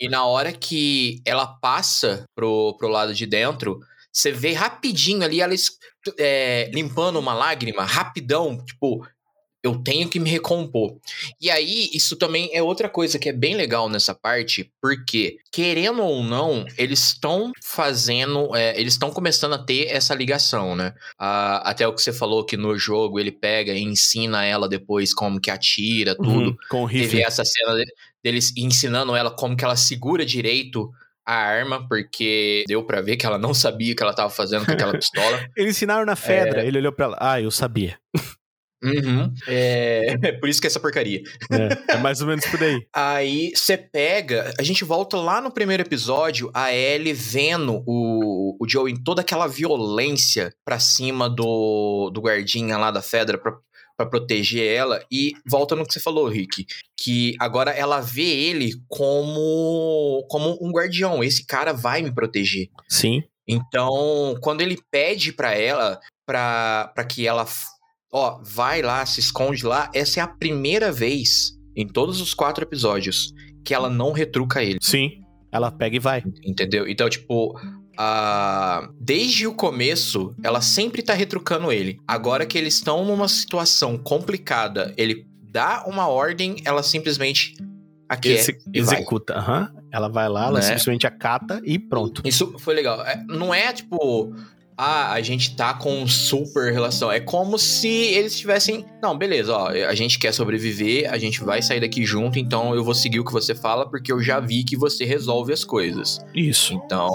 [0.00, 3.80] e na hora que ela passa pro, pro lado de dentro,
[4.12, 5.54] você vê rapidinho ali ela
[6.18, 9.06] é, limpando uma lágrima, rapidão, tipo,
[9.62, 10.98] eu tenho que me recompor.
[11.40, 16.02] E aí, isso também é outra coisa que é bem legal nessa parte, porque, querendo
[16.02, 20.92] ou não, eles estão fazendo, é, eles estão começando a ter essa ligação, né?
[21.16, 25.14] Ah, até o que você falou que no jogo ele pega e ensina ela depois
[25.14, 26.48] como que atira, tudo.
[26.50, 27.22] Uhum, Com o Teve rifle.
[27.22, 30.90] essa cena de- deles ensinando ela como que ela segura direito
[31.26, 34.64] a arma, porque deu pra ver que ela não sabia o que ela tava fazendo
[34.66, 35.48] com aquela pistola.
[35.56, 37.18] Eles ensinaram na Fedra, ele olhou pra ela.
[37.20, 37.98] Ah, eu sabia.
[38.82, 39.32] Uhum.
[39.46, 40.32] É...
[40.40, 41.22] por isso que é essa porcaria.
[41.50, 42.80] É, é mais ou menos por aí.
[42.92, 48.68] Aí você pega, a gente volta lá no primeiro episódio, a Ellie vendo o, o
[48.68, 53.52] Joe em toda aquela violência pra cima do, do guardinha lá da Fedra pra,
[54.02, 55.04] pra proteger ela.
[55.10, 60.70] E volta no que você falou, Rick, que agora ela vê ele como, como um
[60.70, 61.22] guardião.
[61.22, 62.68] Esse cara vai me proteger.
[62.88, 63.22] Sim.
[63.46, 67.46] Então, quando ele pede pra ela, pra, pra que ela,
[68.12, 72.64] ó, vai lá, se esconde lá, essa é a primeira vez em todos os quatro
[72.64, 73.32] episódios
[73.64, 75.22] que ela não retruca ele, Sim.
[75.50, 76.22] Ela pega e vai.
[76.44, 76.88] entendeu?
[76.88, 77.54] Então, tipo,
[77.96, 78.88] a...
[79.00, 82.00] desde o começo, ela sempre tá retrucando ele.
[82.06, 87.54] Agora que eles estão numa situação complicada, ele dá uma ordem, ela simplesmente
[88.08, 88.96] aqui é, e vai.
[88.96, 89.34] executa.
[89.34, 89.72] aham.
[89.90, 90.62] Ela vai lá, ela Né?
[90.62, 92.22] simplesmente acata e pronto.
[92.24, 93.02] Isso foi legal.
[93.06, 94.34] É, Não é tipo,
[94.76, 97.12] ah, a gente tá com um super relação.
[97.12, 98.86] É como se eles tivessem.
[99.02, 102.82] Não, beleza, ó, a gente quer sobreviver, a gente vai sair daqui junto, então eu
[102.82, 106.18] vou seguir o que você fala, porque eu já vi que você resolve as coisas.
[106.34, 106.72] Isso.
[106.74, 107.08] Então.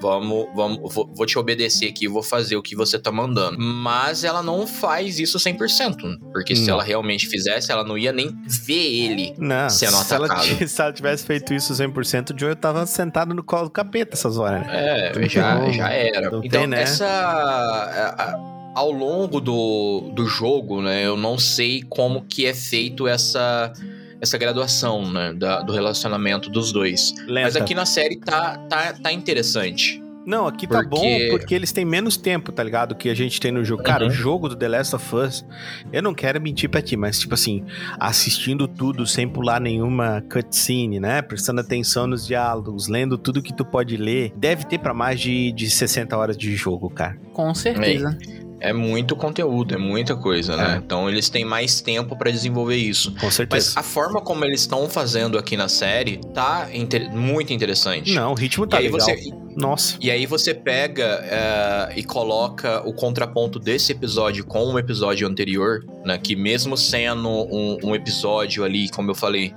[0.00, 3.58] Vamos, vamos, vou, vou te obedecer aqui, vou fazer o que você tá mandando.
[3.58, 6.18] Mas ela não faz isso 100%.
[6.32, 6.74] Porque se Não.
[6.74, 9.34] ela realmente fizesse, ela não ia nem ver ele.
[9.38, 10.58] Não, Sendo se ela, atacado.
[10.58, 14.14] t- se ela tivesse feito isso 100%, o Joe tava sentado no colo do capeta
[14.14, 15.12] essas horas, né?
[15.14, 16.30] É, já, já era.
[16.30, 16.82] não Então, tem, né?
[16.82, 17.06] essa.
[17.06, 21.06] a- a- ao longo do, do jogo, né?
[21.06, 23.72] Eu não sei como que é feito essa
[24.20, 27.12] essa graduação, né, da- do relacionamento dos dois.
[27.18, 27.58] Mas Lenta.
[27.58, 30.02] aqui na série tá, tá, tá interessante.
[30.26, 32.96] Não, aqui tá Porque- bom porque eles têm menos tempo, tá ligado?
[32.96, 33.84] Que a gente tem no jogo.
[33.84, 34.10] Cara, Uhum.
[34.10, 35.46] o jogo do The Last of Us,
[35.92, 37.62] eu não quero mentir pra ti, mas tipo assim,
[38.00, 41.22] assistindo tudo sem pular nenhuma cutscene, né?
[41.22, 45.52] Prestando atenção nos diálogos, lendo tudo que tu pode ler, deve ter pra mais de,
[45.52, 47.16] de 60 horas de jogo, cara.
[47.32, 48.18] Com certeza.
[48.20, 48.35] É
[48.72, 50.74] muito conteúdo, é muita coisa, né?
[50.74, 50.76] É.
[50.78, 53.12] Então eles têm mais tempo pra desenvolver isso.
[53.20, 53.72] Com certeza.
[53.74, 58.14] Mas a forma como eles estão fazendo aqui na série tá inter- muito interessante.
[58.14, 59.00] Não, o ritmo tá e aí legal.
[59.00, 59.96] você Nossa.
[60.00, 65.84] E aí você pega é, e coloca o contraponto desse episódio com o episódio anterior,
[66.04, 66.18] né?
[66.18, 69.54] Que mesmo sendo um, um episódio ali, como eu falei,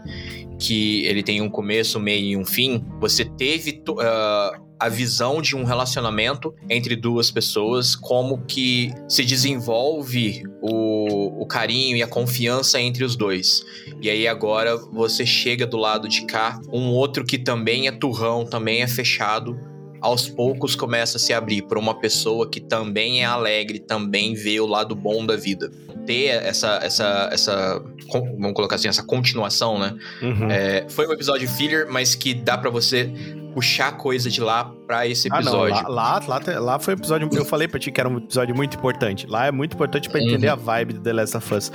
[0.57, 5.55] que ele tem um começo, meio e um fim, você teve ah, a visão de
[5.55, 12.79] um relacionamento entre duas pessoas, como que se desenvolve o, o carinho e a confiança
[12.79, 13.65] entre os dois.
[14.01, 18.45] E aí agora você chega do lado de cá, um outro que também é turrão,
[18.45, 19.59] também é fechado,
[20.01, 24.59] aos poucos começa a se abrir para uma pessoa que também é alegre, também vê
[24.59, 25.71] o lado bom da vida.
[26.05, 29.95] Ter essa, essa, essa, vamos colocar assim, essa continuação, né?
[30.21, 30.49] Uhum.
[30.49, 33.11] É, foi um episódio filler, mas que dá pra você
[33.60, 35.89] puxar coisa de lá pra esse Ah, não, episódio.
[35.91, 37.30] lá, lá, lá, lá foi um episódio.
[37.34, 39.28] Eu falei pra ti que era um episódio muito importante.
[39.28, 40.28] Lá é muito importante pra Uhum.
[40.28, 41.72] entender a vibe do The Last of Us.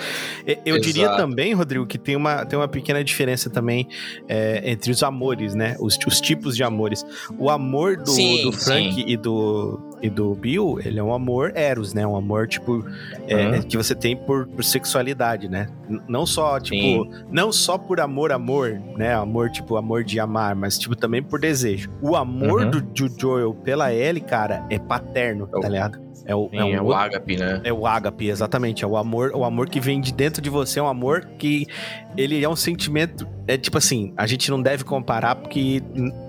[0.65, 3.87] Eu diria também, Rodrigo, que tem uma, tem uma pequena diferença também
[4.27, 5.77] é, entre os amores, né?
[5.79, 7.05] Os, os tipos de amores.
[7.39, 9.05] O amor do, Sim, do Frank sim.
[9.07, 12.07] e do, e do Bill, ele é um amor eros, né?
[12.07, 12.85] Um amor, tipo,
[13.27, 13.63] é, Uhum.
[13.63, 15.67] que você tem por, por sexualidade, né?
[15.89, 19.15] N- Não só, tipo, não só por amor, amor, né?
[19.15, 21.89] Amor, tipo, amor de amar, mas, tipo, também por desejo.
[22.03, 22.71] O amor Uhum.
[22.71, 26.05] do, do Joel pela Ellie, cara, é paterno, É tá ligado?
[26.27, 27.61] É o, Sim, é um é o ágape, né?
[27.65, 28.83] é o ágape, exatamente.
[28.85, 31.67] É o amor, o amor que vem de dentro de você, é um amor que
[32.17, 33.27] ele é um sentimento.
[33.47, 35.83] É tipo assim, a gente não deve comparar porque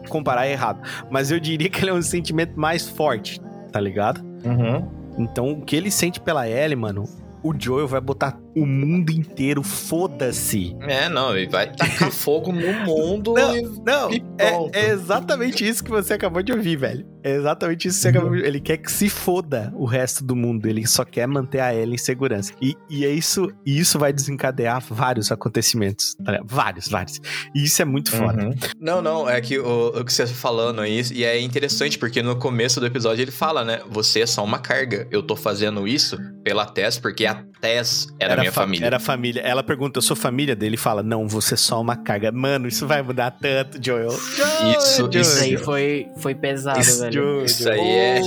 [0.09, 0.81] comparar é errado.
[1.09, 3.39] Mas eu diria que ele é um sentimento mais forte,
[3.75, 4.21] tá ligado?
[4.45, 4.87] Uhum.
[5.17, 7.03] Então, o que ele sente pela Ellie, mano,
[7.43, 10.75] o Joel vai botar o mundo inteiro, foda-se.
[10.81, 15.67] É, não, ele vai tacar fogo no mundo Não, e Não, E é, é exatamente
[15.67, 17.05] isso que você acabou de ouvir, velho.
[17.23, 18.47] É exatamente isso que você acabou de ouvir.
[18.47, 20.67] Ele quer que se foda o resto do mundo.
[20.67, 22.53] Ele só quer manter a Ellie em segurança.
[22.61, 26.15] E, e é isso, e isso vai desencadear vários acontecimentos.
[26.23, 26.47] tá ligado?
[26.47, 27.19] Vários, vários.
[27.53, 28.45] E isso é muito foda.
[28.45, 28.55] Uhum.
[28.79, 32.21] Não, não, é que o, o que você tá falando aí, e é interessante porque
[32.21, 33.81] no começo do episódio ele fala, né?
[33.89, 35.07] Você é só uma carga.
[35.11, 38.85] Eu tô fazendo isso pela Tess porque a Tess era, minha fa- família.
[38.85, 39.41] Era família.
[39.41, 40.71] Ela pergunta, eu sou família dele?
[40.71, 42.31] Ele fala, não, você é só uma carga.
[42.31, 44.09] Mano, isso vai mudar tanto, Joel.
[44.09, 47.13] Isso- Joel, Isso aí foi, foi pesado, Isso- velho.
[47.13, 48.21] Joel, Isso aí é.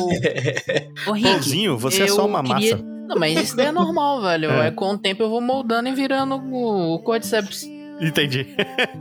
[1.06, 2.84] Ô, Rick, Pãozinho, você é só uma queria- massa.
[3.08, 4.50] Não, mas isso é normal, velho.
[4.50, 4.66] É.
[4.66, 4.70] É.
[4.70, 7.64] com o tempo eu vou moldando e virando o, o Cordyceps.
[8.00, 8.46] Entendi.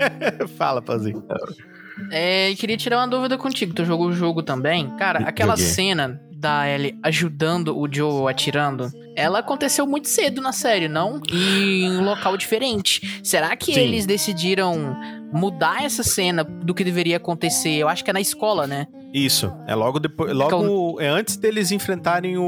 [0.58, 1.24] Fala, Pãozinho.
[2.12, 3.74] É, queria tirar uma dúvida contigo.
[3.74, 4.90] Tu jogou o jogo também?
[4.98, 5.72] Cara, aquela Joguei.
[5.74, 11.20] cena da Ellie ajudando o Joe atirando, ela aconteceu muito cedo na série, não?
[11.32, 13.22] E em um local diferente.
[13.24, 13.80] Será que Sim.
[13.80, 14.96] eles decidiram
[15.34, 17.76] mudar essa cena do que deveria acontecer?
[17.76, 18.88] Eu acho que é na escola, né?
[19.14, 22.44] Isso, é logo depois, logo é antes deles enfrentarem o,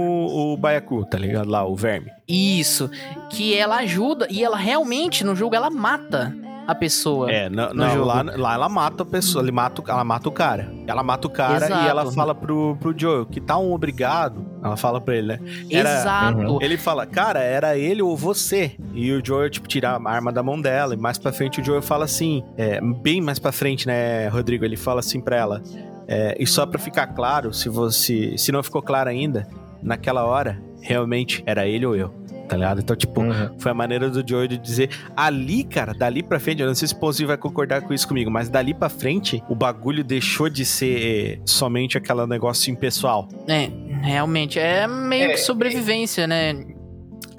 [0.54, 1.50] o Baiacu, tá ligado?
[1.50, 2.12] Lá, o verme.
[2.28, 2.92] Isso.
[3.32, 6.36] Que ela ajuda e ela realmente, no jogo, ela mata
[6.72, 7.32] a pessoa.
[7.32, 8.06] É, não, no não, jogo.
[8.06, 10.72] lá, lá ela mata a pessoa, ele mata, o- ela mata o cara.
[10.88, 11.86] Ela mata o cara Exato.
[11.86, 14.46] e ela fala pro, pro Joel que tá um obrigado.
[14.64, 15.40] Ela fala pra ele, né?
[15.72, 16.60] Era- Exato.
[16.62, 18.74] Ele fala, cara, era ele ou você.
[18.94, 20.94] E o Joel, tipo, tira a arma da mão dela.
[20.94, 24.66] E mais pra frente o Joel fala assim, é, bem mais pra frente, né, Rodrigo?
[24.66, 25.62] Ele fala assim pra ela.
[26.08, 28.36] é, e só pra ficar claro, se você.
[28.38, 29.48] Se não ficou claro ainda,
[29.82, 32.14] naquela hora, realmente era ele ou eu.
[32.50, 32.82] Tá ligado?
[32.82, 33.52] Então, tipo, Uhum.
[33.60, 34.90] foi a maneira do Joey de dizer.
[35.16, 38.08] Ali, cara, dali pra frente, eu não sei se o Pãozinho vai concordar com isso
[38.08, 43.30] comigo, mas dali pra frente, o bagulho deixou de ser somente aquele negócio impessoal.
[43.48, 43.70] É,
[44.02, 44.58] realmente.
[44.58, 46.66] É meio É, que sobrevivência, né?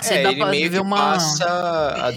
[0.00, 0.96] Você É, dá ele meio que uma.
[0.96, 2.12] passa a,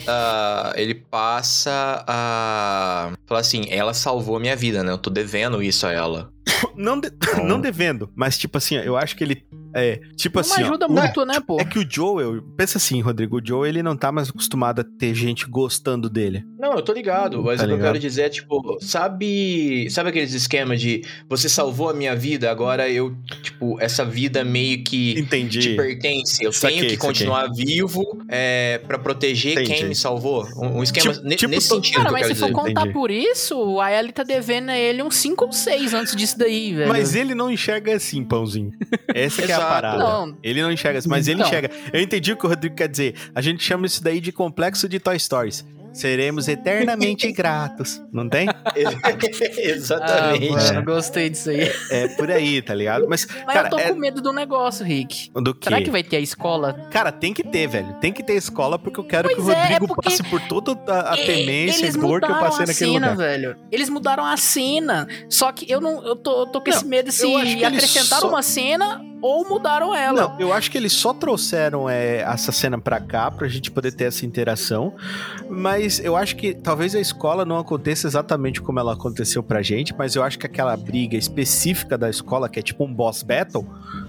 [0.70, 4.91] a- ele passa a falar assim, ela salvou a minha vida, né?
[4.91, 6.30] Eu tô devendo isso a ela.
[6.78, 7.12] Não, de-
[7.44, 9.44] não devendo, mas tipo assim, eu acho que ele.
[9.76, 10.62] É, tipo Uma assim.
[10.62, 11.60] ó, ajuda o- mútua, né, pô?
[11.60, 14.84] É que o Joel, pensa assim, Rodrigo, o Joel ele não tá mais acostumado a
[14.84, 16.44] ter gente gostando dele.
[16.60, 20.10] Não, eu tô ligado, mas Tá o que eu quero dizer é, tipo, sabe, sabe
[20.10, 25.20] aqueles esquemas de você salvou a minha vida, agora eu, tipo, essa vida meio que
[25.20, 25.60] Entendi.
[25.60, 27.08] te pertence, eu Saquei, tenho que saquei.
[27.10, 29.74] continuar vivo é, para proteger Entendi.
[29.74, 30.46] quem me salvou.
[30.56, 32.60] Um, um esquema Tipo- tipo nesse sentido Cara, que eu mas quero se for dizer.
[32.60, 32.94] contar Entendi.
[32.94, 36.74] por isso, a Ellie tá devendo a ele uns 5 ou 6 antes disso daí,
[36.74, 36.88] velho.
[36.90, 38.72] Mas ele não enxerga assim, pãozinho.
[39.14, 39.62] Essa que é a.
[39.66, 39.97] parada.
[39.97, 40.38] Não.
[40.43, 41.47] Ele não enxerga mas ele Então.
[41.47, 41.70] enxerga.
[41.91, 43.16] Eu entendi o que o Rodrigo quer dizer.
[43.36, 45.66] A gente chama isso daí de complexo de Toy Stories.
[45.93, 48.01] Seremos eternamente gratos.
[48.11, 48.47] Não tem?
[49.57, 50.49] Exatamente.
[50.70, 51.72] Ah, mano, gostei disso aí.
[51.91, 53.05] É por aí, tá ligado?
[53.07, 55.30] Mas, Mas cara, eu tô é com medo do negócio, Rick.
[55.34, 55.66] do quê?
[55.70, 56.74] Será que vai ter a escola?
[56.91, 57.93] Cara, tem que ter, velho.
[58.01, 60.41] Tem que ter escola porque eu quero Pois que o é, Rodrigo porque- passe por
[60.41, 63.18] toda a, a E- temência e dor que eu passei naquele cena, lugar.
[63.28, 63.55] velho.
[63.72, 65.07] Eles mudaram a cena.
[65.30, 66.03] Só que eu não.
[66.05, 67.26] Eu tô, eu tô com Não, esse medo se
[67.64, 70.28] acrescentaram só- uma cena ou mudaram ela.
[70.28, 73.94] Não, eu acho que eles só trouxeram é, essa cena pra cá pra gente poder
[73.94, 74.94] ter essa interação.
[75.50, 79.96] Mas eu acho que talvez a escola não aconteça exatamente como ela aconteceu pra gente,
[79.98, 83.66] mas eu acho que aquela briga específica da escola, que é tipo um boss battle,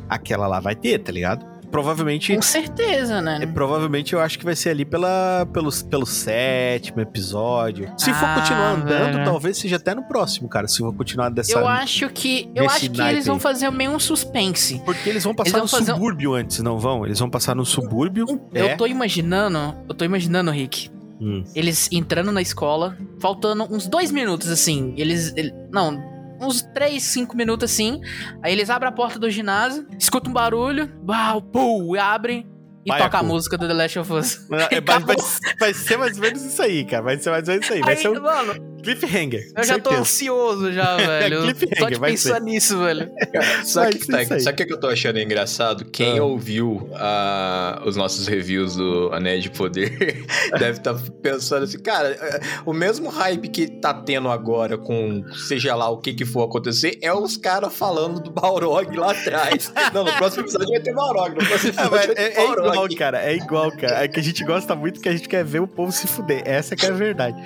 [0.09, 1.53] aquela lá vai ter, tá ligado?
[1.75, 2.33] Provavelmente.
[2.37, 3.41] Com certeza, né?
[3.43, 7.93] é, provavelmente eu acho que vai ser ali pela, pelo, pelo sétimo episódio.
[7.99, 9.25] Se for Ah, continuar andando, velho.
[9.25, 10.68] talvez seja até no próximo, cara.
[10.68, 11.59] Se for continuar dessa.
[11.59, 12.49] Eu acho que.
[12.55, 13.41] Eu acho que eles vão aí.
[13.41, 14.81] fazer meio um suspense.
[14.85, 17.05] Porque eles vão passar vão no um- subúrbio antes, não vão?
[17.05, 18.25] Eles vão passar no subúrbio.
[18.55, 18.77] Eu é.
[18.77, 19.75] tô imaginando.
[19.89, 20.89] Eu tô imaginando, Rick.
[21.20, 21.43] Hum.
[21.57, 24.95] Eles entrando na escola, faltando uns dois minutos, assim.
[24.97, 25.33] Eles.
[25.37, 26.01] ele- não,
[26.41, 28.01] uns três, cinco minutos assim.
[28.43, 32.47] Aí eles abrem a porta do ginásio, escutam um barulho, uau, pum, e abrem
[32.85, 34.47] e Vai, toca a música do The Last of Us.
[34.51, 35.16] Não, é, vai, vai-
[35.59, 37.03] vai ser mais ou menos isso aí, cara.
[37.03, 37.80] Vai ser mais ou menos isso aí.
[37.80, 39.53] Vai Aí, ser um mano, cliffhanger.
[39.57, 41.43] eu já tô ansioso já, velho.
[41.43, 43.11] Cliffhanger, Só de pensar nisso, velho.
[43.64, 45.85] Sabe Vai o que, tá- sabe que eu tô achando engraçado?
[45.87, 46.22] Quem Ah.
[46.24, 50.24] ouviu ah, os nossos reviews do Anéis de Poder
[50.59, 55.74] deve estar pensando assim, cara, é, o mesmo hype que tá tendo agora com seja
[55.74, 59.72] lá o que que for acontecer é os caras falando do Balrog lá atrás.
[59.93, 61.30] Não, no próximo episódio vai ter Balrog.
[61.35, 63.22] No próximo Ah, episódio ter é, é igual, cara.
[63.24, 64.05] É igual, cara.
[64.05, 66.43] É que a gente gosta muito que a gente quer ver o povo se fuder.
[66.45, 67.37] Essa que é a verdade.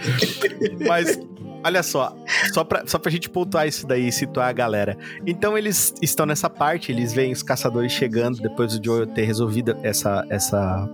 [0.86, 1.18] Mas,
[1.64, 2.14] olha só.
[2.52, 4.96] Só pra, só pra gente pontuar isso daí e situar a galera.
[5.26, 9.76] Então, eles estão nessa parte, eles veem os caçadores chegando depois do Joel ter resolvido
[9.82, 10.88] essa, essa,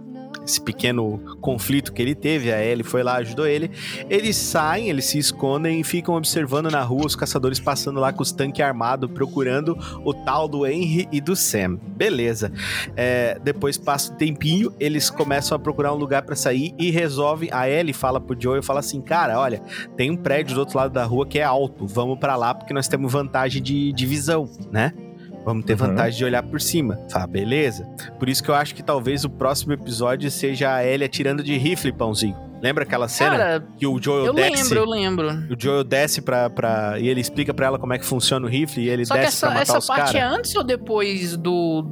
[0.45, 2.53] esse pequeno conflito que ele teve.
[2.53, 3.71] A Ellie foi lá, ajudou ele.
[4.09, 8.23] Eles saem, eles se escondem e ficam observando na rua os caçadores passando lá com
[8.23, 11.79] os tanques armados, procurando o tal do Henry e do Sam.
[11.97, 12.53] Beleza.
[12.97, 17.49] É, depois passa um tempinho, eles começam a procurar um lugar pra sair e resolvem.
[17.53, 19.61] A Ellie fala pro Joel fala assim: Cara, olha,
[19.97, 22.75] tem um prédio do outro lado da rua que é alto, vamos pra lá porque
[22.75, 24.93] nós temos vantagem de, de visão, né?
[25.45, 25.89] Vamos ter Uhum.
[25.89, 26.99] vantagem de olhar por cima.
[27.11, 27.85] Fala, beleza.
[28.19, 31.57] Por isso que eu acho que talvez o próximo episódio seja a Ellie atirando de
[31.59, 32.37] rifle, pãozinho.
[32.63, 34.63] Lembra aquela cena Cara, que o Joel eu desce?
[34.63, 35.29] lembro, eu lembro.
[35.51, 36.99] O Joel desce pra, pra.
[36.99, 39.21] E ele explica pra ela como é que funciona o rifle e ele Só que
[39.21, 40.33] desce essa, pra matar essa os parte caras.
[40.33, 41.83] é antes ou depois do,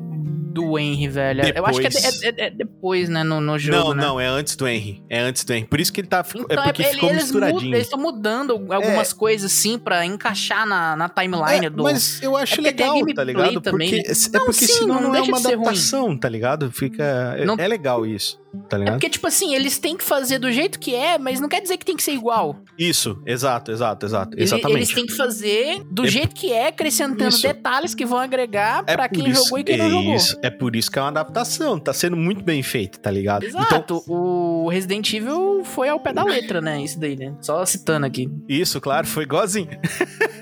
[0.52, 1.42] do Henry, velho?
[1.54, 2.20] Eu acho que é, Depois.
[2.20, 4.02] de- é- é- é depois, né, no, no jogo, Não, né?
[4.02, 5.02] não, é antes do Henry.
[5.08, 5.66] É antes do Henry.
[5.66, 6.24] Por isso que ele tá.
[6.34, 7.54] Então, é porque é- ficou eles misturadinho.
[7.60, 11.82] mudam- eles estão mudando algumas coisas, assim, pra encaixar na, na timeline É, do...
[11.82, 13.60] Mas eu acho É legal, tá ligado?
[13.60, 14.14] também, porque, né?
[14.14, 15.54] é Não, porque sim, senão não não é uma ser ruim.
[15.66, 16.70] adaptação, tá ligado?
[16.70, 17.02] Fica.
[17.38, 18.94] é- Não- É legal isso, tá É ligado?
[18.94, 21.76] porque, tipo assim, eles têm que fazer do jeito que é, mas não quer dizer
[21.76, 22.58] que tem que ser igual.
[22.78, 24.34] Isso, exato, exato, exato.
[24.34, 24.78] Ele- Exatamente.
[24.78, 27.42] Eles têm que fazer do É- jeito que é, acrescentando Isso.
[27.42, 30.14] detalhes que vão agregar É pra por quem isso- jogou e quem não jogou.
[30.14, 31.78] Isso, é por isso que é uma adaptação.
[31.78, 33.46] Tá sendo muito bem feito, tá ligado?
[33.46, 36.82] Então, Exato, o Resident Evil foi ao pé da letra, né?
[36.82, 37.32] Isso daí, né?
[37.40, 38.28] Só citando aqui.
[38.48, 39.68] isso, claro, foi igualzinho.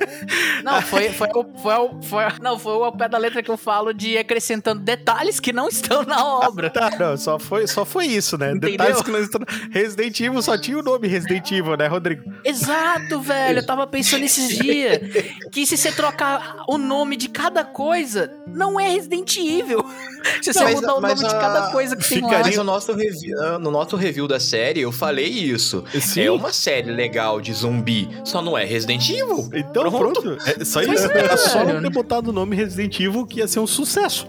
[0.65, 3.93] Não, foi, foi, ao- foi, foi, não, foi ao pé da letra que eu falo
[3.93, 6.71] de acrescentando detalhes que não estão na obra.
[6.71, 8.51] Tá, não, só foi, só foi isso, né?
[8.53, 8.71] Entendeu?
[8.73, 9.49] Detalhes que nós estamos.
[9.71, 12.23] Resident Evil só tinha o nome Resident Evil, né, Rodrigo?
[12.45, 13.59] Exato, velho.
[13.61, 14.99] Eu tava pensando esses dias
[15.53, 19.85] que se você trocar o nome de cada coisa, não é Resident Evil.
[20.43, 22.29] Se você mudar o nome de a- cada coisa que tem lá.
[22.45, 25.83] Mas no nosso, review, ah, no nosso review da série, eu falei isso.
[25.99, 26.21] Sim.
[26.25, 29.49] É uma série legal de zumbi, só não é Resident Evil.
[29.55, 29.99] Então, pronto.
[29.99, 30.10] Pronto.
[30.47, 31.13] É só Pois isso.
[31.13, 34.27] é, Era só não ter botado o nome Resident Evil que ia ser um sucesso.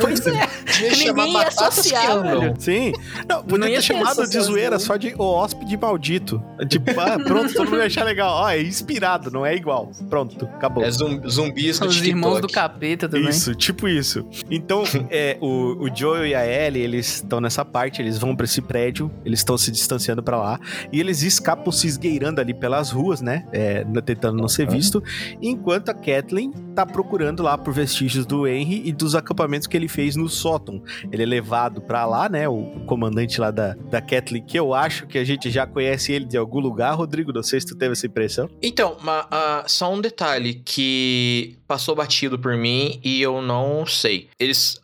[0.00, 0.46] Pois é.
[0.66, 2.54] Devia chamar Ninguém ia associar, velho.
[2.58, 2.92] Sim.
[3.28, 6.42] Não, podia Não ia ter chamado de zoeira só de o hóspede maldito.
[6.68, 8.30] Tipo, ah, pronto, todo mundo ia achar legal.
[8.42, 9.90] Ó, é inspirado, não é igual.
[10.08, 10.84] Pronto, acabou.
[10.84, 12.08] É zum- zumbis do Os TikTok.
[12.08, 13.28] irmãos do capeta também.
[13.28, 14.26] Isso, tipo isso.
[14.50, 18.44] Então, é, o, o Joel e a Ellie, eles estão nessa parte, eles vão pra
[18.44, 20.60] esse prédio, eles estão se distanciando pra lá,
[20.92, 23.44] e eles escapam se esgueirando ali pelas ruas, né?
[23.52, 25.02] É, tentando não ser visto,
[25.40, 29.88] enquanto a Kathleen tá procurando lá por vestígios do Henry e dos acampamentos que ele
[29.88, 30.82] fez no sótão.
[31.10, 32.48] Ele é levado pra lá, né?
[32.48, 36.24] O comandante lá da, da Kathleen, que eu acho que a gente já conhece ele
[36.24, 36.94] de algum lugar.
[36.94, 38.48] Rodrigo, não sei se tu teve essa impressão.
[38.62, 44.28] Então, ma- ah, só um detalhe que passou batido por mim e eu não sei.
[44.38, 44.80] Eles.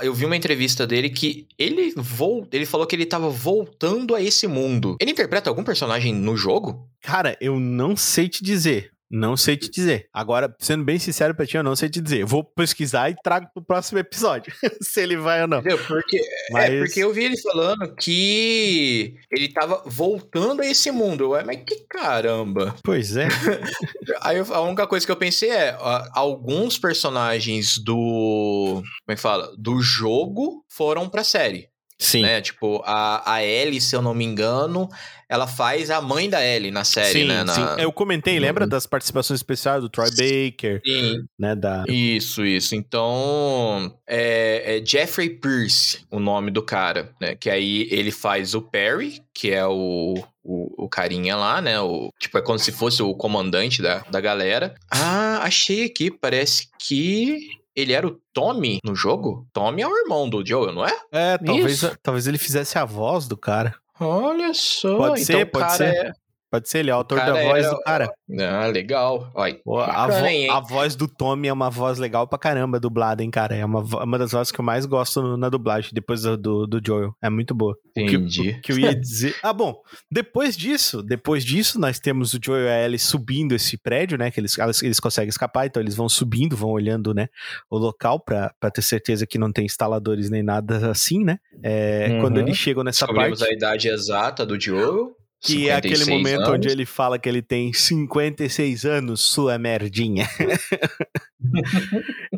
[0.00, 2.48] Eu vi uma entrevista dele que ele vol...
[2.50, 4.96] ele falou que ele tava voltando a esse mundo.
[4.98, 6.88] Ele interpreta algum personagem no jogo?
[7.02, 8.90] Cara, eu não sei te dizer.
[9.10, 10.08] Não sei te dizer.
[10.12, 12.20] Agora, sendo bem sincero pra ti, eu não sei te dizer.
[12.20, 14.52] Eu vou pesquisar e trago pro próximo episódio.
[14.82, 15.58] se ele vai ou não.
[15.60, 15.78] Entendeu?
[15.86, 16.20] Porque,
[16.52, 21.30] Mas- É porque eu vi ele falando que ele tava voltando a esse mundo.
[21.30, 22.74] Ué, mas que caramba.
[22.84, 23.28] Pois é.
[24.20, 25.76] Aí eu- a única coisa que eu pensei é:
[26.12, 28.82] alguns personagens do.
[28.82, 29.52] Como é que fala?
[29.56, 31.68] Do jogo foram pra série.
[31.98, 32.22] Sim.
[32.22, 32.40] Né?
[32.40, 34.88] Tipo, a, a Ellie, se eu não me engano,
[35.28, 37.42] ela faz a mãe da Ellie na série, sim, né?
[37.42, 37.52] Na...
[37.52, 37.62] sim.
[37.82, 38.68] Eu comentei, lembra Uhum.
[38.70, 41.54] das participações especiais do Troy Baker, Sim, né?
[41.56, 41.84] Da.
[41.88, 42.74] Isso, isso.
[42.76, 47.34] Então, é, é Jeffrey Pierce o nome do cara, né?
[47.34, 51.80] Que aí ele faz o Perry, que é o, o, o carinha lá, né?
[51.80, 54.74] O, tipo, é como se fosse o comandante da, da galera.
[54.90, 57.38] Ah, achei aqui, parece que
[57.78, 59.46] ele era o Tommy no jogo.
[59.52, 60.92] Tommy é o irmão do Joel, não é?
[61.12, 61.96] É, talvez, Isso.
[62.02, 63.74] talvez ele fizesse a voz do cara.
[64.00, 64.96] Olha só.
[64.96, 65.94] Pode ser, então o pode cara ser.
[66.06, 66.12] É...
[66.50, 68.12] Pode ser, ele é o autor cara da voz era- do cara.
[68.40, 69.30] Ah, legal.
[69.34, 73.30] Olha, a, vo- a voz do Tommy é uma voz legal pra caramba, dublada, hein,
[73.30, 73.54] cara?
[73.54, 76.80] É uma, uma das vozes que eu mais gosto na dublagem, depois do, do, do
[76.84, 77.12] Joel.
[77.22, 77.76] É muito boa.
[77.96, 78.50] Entendi.
[78.50, 79.34] O que eu ia dizer.
[79.42, 79.74] Ah, bom.
[80.10, 84.30] Depois disso, depois disso, nós temos o Joel e a Ellie subindo esse prédio, né?
[84.30, 87.26] Que eles, eles conseguem escapar, então eles vão subindo, vão olhando, né?
[87.70, 91.38] O local pra, pra ter certeza que não tem instaladores nem nada assim, né?
[91.62, 92.20] É, Uhum.
[92.20, 93.50] Quando eles chegam nessa Descobrimos parte.
[93.52, 95.10] a idade exata do Joel.
[95.40, 96.50] Que é aquele 56 momento anos.
[96.54, 100.26] onde ele fala que ele tem 56 anos, sua merdinha.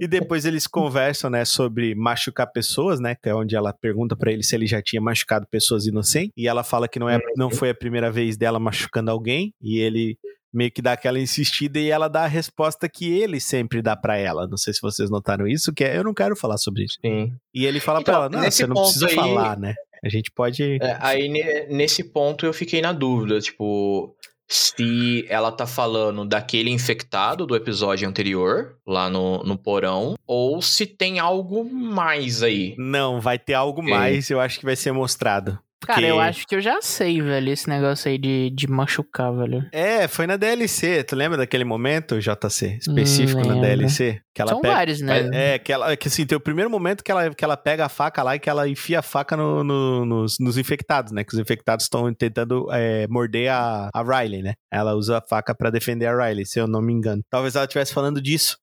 [0.00, 4.32] e depois eles conversam, né, sobre machucar pessoas, né, que é onde ela pergunta pra
[4.32, 6.32] ele se ele já tinha machucado pessoas inocentes.
[6.36, 9.54] E ela fala que não, é, não foi a primeira vez dela machucando alguém.
[9.62, 10.18] E ele
[10.52, 14.16] meio que dá aquela insistida e ela dá a resposta que ele sempre dá pra
[14.18, 14.46] ela.
[14.48, 16.98] Não sei se vocês notaram isso, que é, eu não quero falar sobre isso.
[17.00, 17.32] Sim.
[17.54, 19.74] E ele fala Então, pra ela, não, você não precisa aí- falar, né?
[20.04, 20.78] A gente pode...
[20.80, 24.14] É, aí ne- nesse ponto eu fiquei na dúvida, tipo,
[24.48, 30.86] se ela tá falando daquele infectado do episódio anterior, lá no, no porão, ou se
[30.86, 32.74] tem algo mais aí.
[32.76, 35.58] Não, vai ter algo mais, eu acho que vai ser mostrado.
[35.86, 39.66] Cara, eu acho que eu já sei, velho, esse negócio aí de, de machucar, velho.
[39.72, 41.02] É, foi na DLC.
[41.04, 42.78] Tu lembra daquele momento, JC?
[42.80, 43.68] Específico Hum, na lembro.
[43.68, 44.20] DLC?
[44.34, 44.74] Que ela São pega.
[44.74, 45.28] vários, né?
[45.32, 47.88] É, que ela, que assim, tem o primeiro momento que ela, que ela pega a
[47.88, 51.24] faca lá e que ela enfia a faca no- no- nos, nos infectados, né?
[51.24, 54.54] Que os infectados estão tentando é, morder a, a Riley, né?
[54.70, 57.22] Ela usa a faca pra defender a Riley, se eu não me engano.
[57.30, 58.56] Talvez ela estivesse falando disso.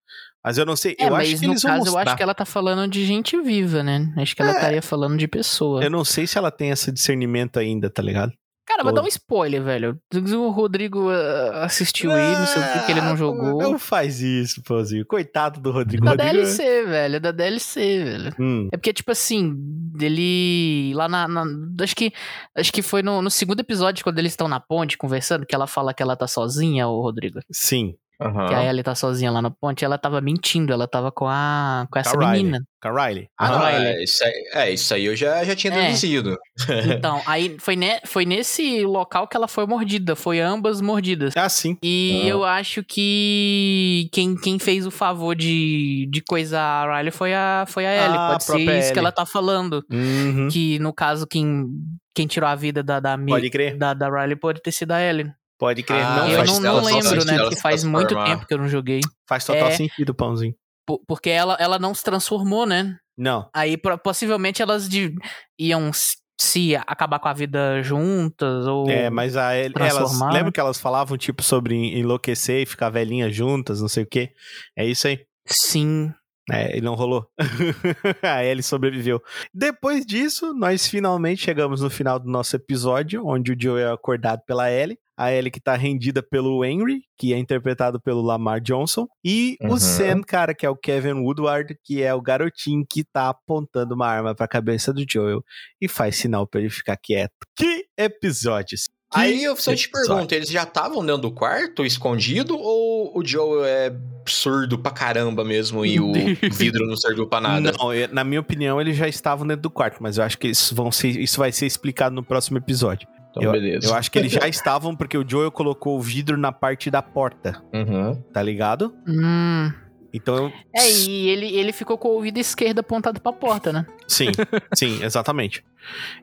[0.47, 0.95] Mas eu não sei.
[0.97, 2.03] É, eu mas acho que no eles vão caso, eu mostrar.
[2.11, 4.13] acho que ela tá falando de gente viva, né?
[4.17, 4.55] Acho que ela É.
[4.55, 5.83] estaria falando de pessoa.
[5.83, 8.31] Eu não sei se ela tem esse discernimento ainda, tá ligado?
[8.65, 9.97] Cara, vou dar um spoiler, velho.
[10.13, 13.61] O Rodrigo ah, assistiu aí, não sei o que, que ele não Ah, jogou.
[13.61, 15.05] Não faz isso, pôzinho.
[15.05, 16.03] Coitado do Rodrigo.
[16.03, 16.33] Da Rodrigo...
[16.33, 17.19] DLC, velho.
[17.21, 18.35] Da DLC, velho.
[18.39, 19.53] Hum, É porque, tipo assim,
[19.99, 20.93] ele.
[20.95, 21.27] Lá na.
[21.27, 21.45] na-
[21.81, 22.11] acho que
[22.55, 25.67] acho que foi no, no segundo episódio, quando eles estão na ponte conversando, que ela
[25.67, 27.39] fala que ela tá sozinha, o Rodrigo.
[27.51, 27.95] sim.
[28.19, 28.47] Aham.
[28.47, 31.85] Que a Ellie tá sozinha lá na ponte, ela tava mentindo, ela tava com a.
[31.91, 32.43] com essa Com a Riley.
[32.43, 32.63] menina.
[32.81, 33.27] Com a Riley.
[33.39, 33.87] Ah, Riley.
[33.87, 35.81] é, isso aí, é, isso aí eu já, já tinha É.
[35.87, 36.35] deduzido.
[36.97, 40.15] Então, aí foi, ne, foi nesse local que ela foi mordida.
[40.15, 41.37] Foi ambas mordidas.
[41.37, 41.77] Ah, sim.
[41.83, 42.27] E Ah.
[42.27, 47.65] eu acho que quem, quem fez o favor de, de coisar a Riley foi a,
[47.67, 48.17] foi a Ellie.
[48.17, 48.99] Ah, a Pode ser própria isso que Ellie.
[48.99, 49.83] ela tá falando.
[49.91, 50.47] Uhum.
[50.51, 51.67] Que no caso, quem,
[52.15, 53.77] quem tirou a vida da, da, mi- Pode crer.
[53.77, 55.31] da, da Riley pode ter sido a Ellie.
[55.59, 56.03] Pode crer.
[56.03, 57.37] Ah, não eu não, não lembro, né?
[57.39, 58.99] Porque faz muito tempo que eu não joguei.
[59.27, 59.71] faz total É.
[59.71, 60.53] sentido, pãozinho.
[60.85, 62.95] Por- Porque ela, ela não se transformou, né?
[63.17, 63.49] Não.
[63.53, 65.15] Aí possivelmente elas de-
[65.59, 65.91] iam
[66.39, 68.87] se acabar com a vida juntas ou.
[68.89, 70.19] É, mas a, El- elas.
[70.21, 70.51] Lembra né?
[70.51, 74.31] que elas falavam, tipo, sobre enlouquecer e ficar velhinhas juntas, não sei o quê?
[74.77, 75.19] É isso aí.
[75.47, 76.13] Sim.
[76.49, 77.25] É, e não rolou.
[78.23, 79.21] a Ellie sobreviveu.
[79.53, 84.41] Depois disso, nós finalmente chegamos no final do nosso episódio, onde o Joe é acordado
[84.45, 84.97] pela Ellie.
[85.17, 89.07] A Ellie que tá rendida pelo Henry, que é interpretado pelo Lamar Johnson.
[89.25, 89.79] E o Uhum.
[89.79, 94.07] Sam, cara, que é o Kevin Woodward, que é o garotinho que tá apontando uma
[94.07, 95.41] arma pra cabeça do Joel
[95.81, 97.33] e faz sinal pra ele ficar quieto.
[97.55, 98.83] Que episódios!
[99.09, 100.09] Que Aí eu só te episódio.
[100.15, 103.95] pergunto, eles já estavam dentro do quarto, escondido, ou o Joel é
[104.27, 106.11] surdo pra caramba mesmo e o
[106.51, 107.71] vidro não serviu pra nada?
[107.71, 110.75] Não, na minha opinião, eles já estavam dentro do quarto, mas eu acho que isso,
[110.75, 113.07] vão ser, isso vai ser explicado no próximo episódio.
[113.29, 113.87] Então, eu, beleza.
[113.87, 117.01] eu acho que eles já estavam porque o Joel colocou o vidro na parte da
[117.01, 118.15] porta, Uhum.
[118.33, 118.93] tá ligado?
[119.07, 119.71] Hum.
[120.13, 123.85] Então, É, e ele, ele ficou com o ouvido esquerdo apontado pra porta, né?
[124.07, 124.27] sim,
[124.73, 125.63] sim, exatamente.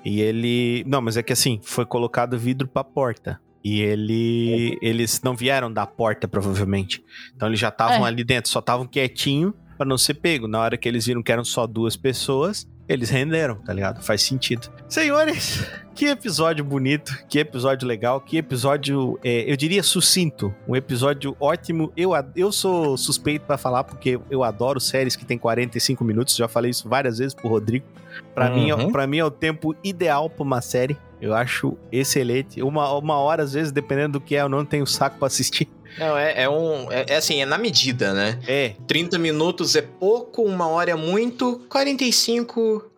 [0.05, 3.39] E ele, não, mas é que assim, foi colocado vidro pra porta.
[3.63, 7.03] E ele, eles não vieram da porta, provavelmente.
[7.35, 8.09] Então eles já estavam É.
[8.09, 10.47] ali dentro, só estavam quietinho pra não ser pego.
[10.49, 14.03] Na hora que eles viram que eram só duas pessoas, eles renderam, tá ligado?
[14.03, 14.68] Faz sentido.
[14.89, 21.37] Senhores, que episódio bonito, que episódio legal, que episódio, é, eu diria sucinto, um episódio
[21.41, 21.93] ótimo.
[21.97, 26.47] Eu, eu sou suspeito pra falar porque eu adoro séries que tem 45 minutos, já
[26.49, 27.87] falei isso várias vezes pro Rodrigo.
[28.35, 28.93] Pra, mim, é- Uhum.
[28.93, 30.97] pra mim é o tempo ideal pra uma série.
[31.20, 32.62] Eu acho excelente.
[32.62, 35.68] Uma, uma hora, às vezes, dependendo do que é, eu não tenho saco pra assistir.
[35.99, 36.91] Não, é, é um.
[36.91, 38.39] É, é assim, é na medida, né?
[38.47, 42.91] É, 30 minutos é pouco, uma hora é muito, 45.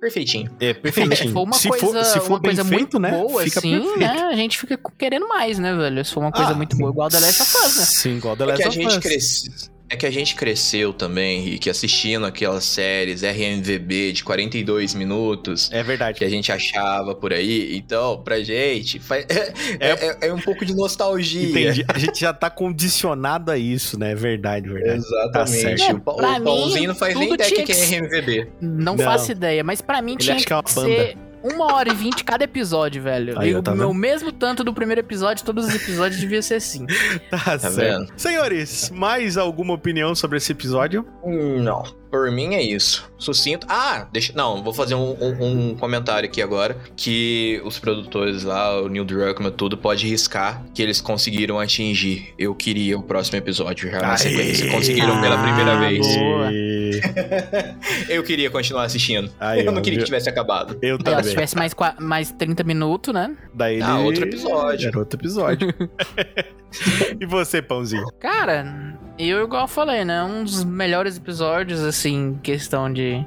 [0.00, 0.50] Perfeitinho.
[0.60, 1.32] é Se perfeitinho.
[1.32, 3.10] for uma se coisa, for, se for uma bem coisa feito, muito né?
[3.10, 3.98] boa, fica assim, perfeito.
[3.98, 4.22] né?
[4.30, 6.04] A gente fica querendo mais, né, velho?
[6.04, 7.84] Se for uma coisa Ah, muito boa, igual The Last of Us, né?
[7.86, 8.98] Sim, igual The É que Last a of gente Us.
[8.98, 9.70] cresce.
[9.94, 15.84] É que a gente cresceu também, Rick, assistindo aquelas séries RMVB de 42 minutos É
[15.84, 16.18] verdade.
[16.18, 17.76] que a gente achava por aí.
[17.76, 19.24] Então, pra gente, faz-
[19.78, 19.90] é,
[20.24, 21.48] é- é um pouco de nostalgia.
[21.48, 21.84] Entendi.
[21.86, 24.10] A gente já tá condicionado a isso, né?
[24.10, 25.00] É verdade, verdade.
[25.32, 25.92] Tá Exatamente.
[25.92, 28.48] o, pa- Pra o Paulzinho mim, não faz nem ideia que, que é que RMVB.
[28.60, 29.04] Não, Não.
[29.04, 31.90] faço ideia, mas pra mim Ele tinha acha que, que é uma ser uma hora
[31.90, 33.38] e vinte cada episódio, velho.
[33.38, 36.54] Aí, e o tá meu mesmo tanto do primeiro episódio, todos os episódios devia ser
[36.54, 36.86] assim.
[37.30, 37.74] Tá, certo.
[37.74, 38.12] vendo?
[38.16, 41.06] Senhores, mais alguma opinião sobre esse episódio?
[41.24, 41.84] Não,
[42.14, 43.10] por mim é isso.
[43.18, 43.66] Sucinto.
[43.68, 44.32] Ah, deixa.
[44.36, 46.76] Não, vou fazer um, um- um comentário aqui agora.
[46.96, 52.32] Que os produtores lá, o Neil Druckmann, tudo, pode riscar que eles conseguiram atingir.
[52.38, 54.18] Eu queria o próximo episódio já na Aê!
[54.18, 54.70] sequência.
[54.70, 56.06] Conseguiram pela primeira Ah, vez.
[56.16, 56.50] boa.
[58.08, 59.30] Eu queria continuar assistindo.
[59.40, 60.78] Aí, eu não queria que tivesse acabado.
[60.80, 61.24] Eu É, se também.
[61.30, 63.36] tivesse mais, mais 30 minutos, né?
[63.52, 64.88] Daí Ah, ele- outro episódio.
[64.88, 65.74] Era outro episódio.
[67.20, 68.06] e você, Pãozinho?
[68.20, 70.22] Cara, eu, igual eu falei, né?
[70.22, 73.24] Um dos melhores episódios, assim, questão de,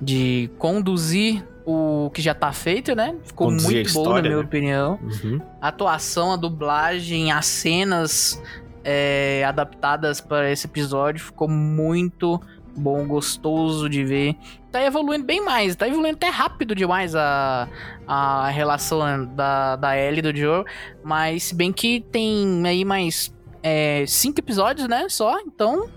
[0.00, 3.14] de conduzir o que já tá feito, né?
[3.24, 4.44] Ficou Conduzir muito a bom, na história, minha né?
[4.44, 4.98] opinião.
[5.02, 5.40] Uhum.
[5.60, 8.42] A atuação, a dublagem, as cenas
[8.84, 12.40] é, adaptadas para esse episódio ficou muito
[12.76, 14.36] bom, gostoso de ver.
[14.70, 17.68] Tá evoluindo bem mais, tá evoluindo até rápido demais a,
[18.06, 20.64] a relação da, da Ellie e do Joe.
[21.02, 23.33] Mas se bem que tem aí mais
[23.64, 25.08] é, cinco episódios, né?
[25.08, 25.88] Só, então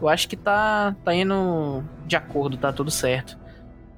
[0.00, 3.42] eu acho que tá, tá indo de acordo, tá tudo certo.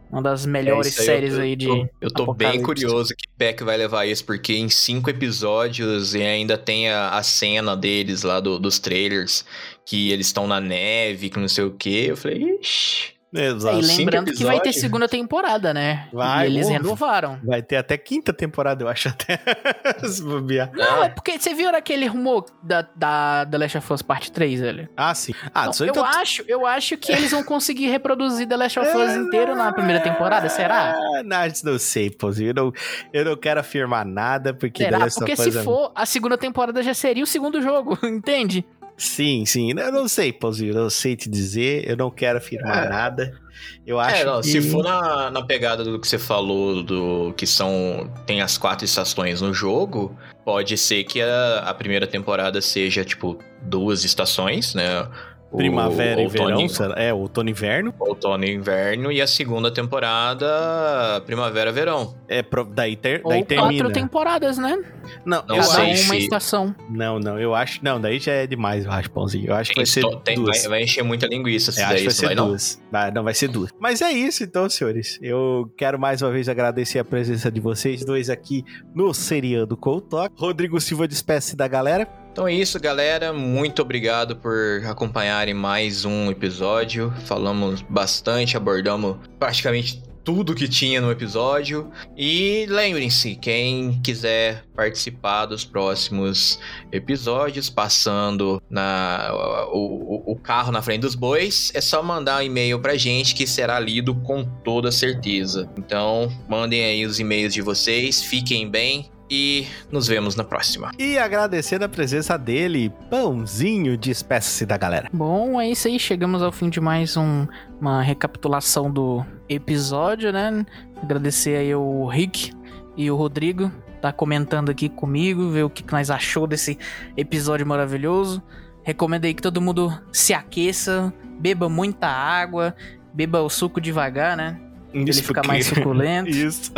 [0.09, 1.67] Uma das melhores É aí, séries tô- aí de.
[2.01, 6.23] Eu tô bem curioso que pé que vai levar isso, porque em cinco episódios e
[6.23, 9.45] ainda tem a, a cena deles lá do- dos trailers,
[9.85, 12.07] que eles estão na neve, que não sei o que.
[12.07, 13.16] Eu falei, ixi.
[13.37, 13.79] Exato.
[13.79, 16.09] E lembrando que vai ter segunda temporada, né?
[16.13, 17.39] Vai, e eles ô, renovaram.
[17.45, 19.39] Vai ter até quinta temporada, eu acho até.
[20.09, 20.71] Se bobear.
[20.75, 24.61] Não, é porque você viu aquele rumor da, da The Last of Us Parte 3,
[24.61, 24.89] velho?
[24.97, 25.33] Ah, sim.
[25.55, 28.89] Ah, aí eu, tá- acho, eu acho que eles vão conseguir reproduzir The Last of
[28.89, 30.97] Us inteiro na primeira temporada, será?
[30.97, 32.51] Ah, não, não sei, Pãozinho.
[32.51, 32.73] Eu não,
[33.13, 34.99] eu não quero afirmar nada, porque The Será?
[34.99, 37.99] Last of Porque se Us é- for, a segunda temporada já seria o segundo jogo,
[38.05, 38.65] entende?
[38.97, 39.73] Sim, sim.
[39.73, 40.73] Eu não sei, Pãozinho.
[40.73, 41.89] Eu não sei te dizer.
[41.89, 42.89] Eu não quero afirmar É.
[42.89, 43.39] nada.
[43.87, 44.49] Eu acho É, não, que...
[44.49, 48.11] se for na, na pegada do que você falou, do que são.
[48.27, 53.39] Tem as quatro estações no jogo, pode ser que a, a primeira temporada seja, tipo,
[53.63, 55.07] duas estações, né?
[55.51, 56.95] O- Primavera e outono- verão, será?
[57.01, 57.95] é, outono e inverno.
[57.99, 62.15] Outono e inverno, e a segunda temporada, primavera-verão.
[62.29, 63.85] É, pro- daí, ter, Ou daí termina.
[63.85, 64.77] quatro temporadas, né?
[65.25, 65.81] Não, Não eu acho...
[65.83, 66.75] uma se- estação.
[66.91, 67.79] Não, não, eu acho...
[67.83, 69.47] Não, daí já é demais, eu acho, Pãozinho.
[69.49, 70.59] Eu acho que vai ser Tem- tem- duas.
[70.63, 72.49] vai, vai encher muita linguiça se acho que vai isso, ser vai não?
[72.49, 72.83] duas.
[72.91, 73.71] Vai, não, vai ser duas.
[73.79, 75.19] Mas é isso então, senhores.
[75.23, 80.01] Eu quero mais uma vez agradecer a presença de vocês dois aqui no Seriando o
[80.01, 80.35] Talk.
[80.37, 82.09] Rodrigo Silva despeça da galera.
[82.37, 83.33] Então é isso, galera.
[83.33, 87.11] Muito obrigado por acompanharem mais um episódio.
[87.25, 91.91] Falamos bastante, abordamos praticamente tudo que tinha no episódio.
[92.15, 96.59] E lembrem-se, quem quiser participar dos próximos
[96.93, 99.31] episódios, passando na,
[99.73, 103.47] o, o- carro na frente dos bois, é só mandar um e-mail pra gente que
[103.47, 105.71] será lido com toda certeza.
[105.79, 110.93] Então, mandem aí os e-mails de vocês, fiquem bem e nos vemos na próxima.
[110.99, 115.09] E agradecendo a presença dele, Pãozinho, despeça-se da galera.
[115.13, 115.99] Bom, é isso aí.
[115.99, 117.47] Chegamos ao fim de mais um-
[117.81, 120.65] uma recapitulação do episódio, né?
[121.03, 122.53] Agradecer aí o Rick
[122.97, 123.71] e o Rodrigo
[124.01, 126.79] tá comentando aqui comigo, ver o que que nós achou desse
[127.17, 128.43] episódio maravilhoso.
[128.85, 132.75] Recomendo aí que todo mundo se aqueça, beba muita água,
[133.13, 134.61] beba o suco devagar, né?
[135.05, 136.31] Pra ele ficar mais suculento.
[136.31, 136.73] Isso.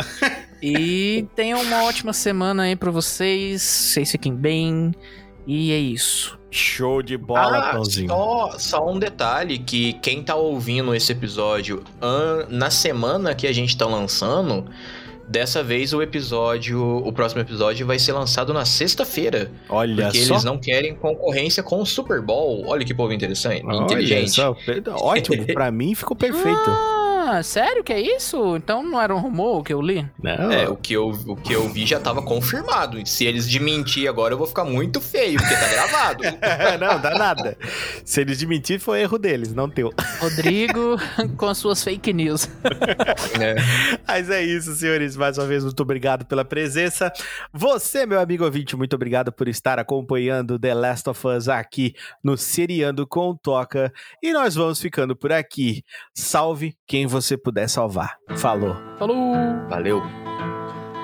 [0.61, 3.61] E tenham uma ótima semana aí pra vocês.
[3.61, 4.91] Vocês fiquem bem.
[5.47, 6.37] E é isso.
[6.51, 8.09] Show de bola, Ah, Pãozinho.
[8.09, 11.83] só, só um detalhe que quem tá ouvindo esse episódio
[12.49, 14.65] na semana que a gente tá lançando,
[15.27, 20.33] dessa vez o episódio, o próximo episódio vai ser lançado na sexta-feira, Olha porque só.
[20.33, 22.63] eles não querem concorrência com o Super Bowl.
[22.67, 24.31] Olha que povo interessante, Olha inteligente.
[24.31, 24.55] só.
[24.95, 26.71] Ótimo, pra mim ficou perfeito.
[27.21, 28.55] Ah, sério que é isso?
[28.55, 30.09] Então não era um rumor que eu li?
[30.23, 30.49] Não.
[30.49, 33.05] É, o que, eu, o que eu vi já tava confirmado.
[33.05, 36.23] Se eles desmentir agora, eu vou ficar muito feio, porque tá gravado.
[36.79, 37.57] não, dá nada.
[38.05, 39.93] Se eles desmentir, foi erro deles, não teu.
[40.21, 40.95] Rodrigo
[41.35, 42.49] com as suas fake news.
[43.37, 43.55] É.
[44.07, 45.17] Mas é isso, senhores.
[45.17, 47.11] Mais uma vez, muito obrigado pela presença.
[47.53, 51.93] Você, meu amigo ouvinte, muito obrigado por estar acompanhando The Last of Us aqui
[52.23, 53.91] no Seriando com Toca.
[54.23, 55.83] E nós vamos ficando por aqui.
[56.15, 58.09] Salve quem você puder salvar.
[58.35, 58.75] Falou.
[58.97, 59.69] Falou!
[59.69, 60.01] Valeu.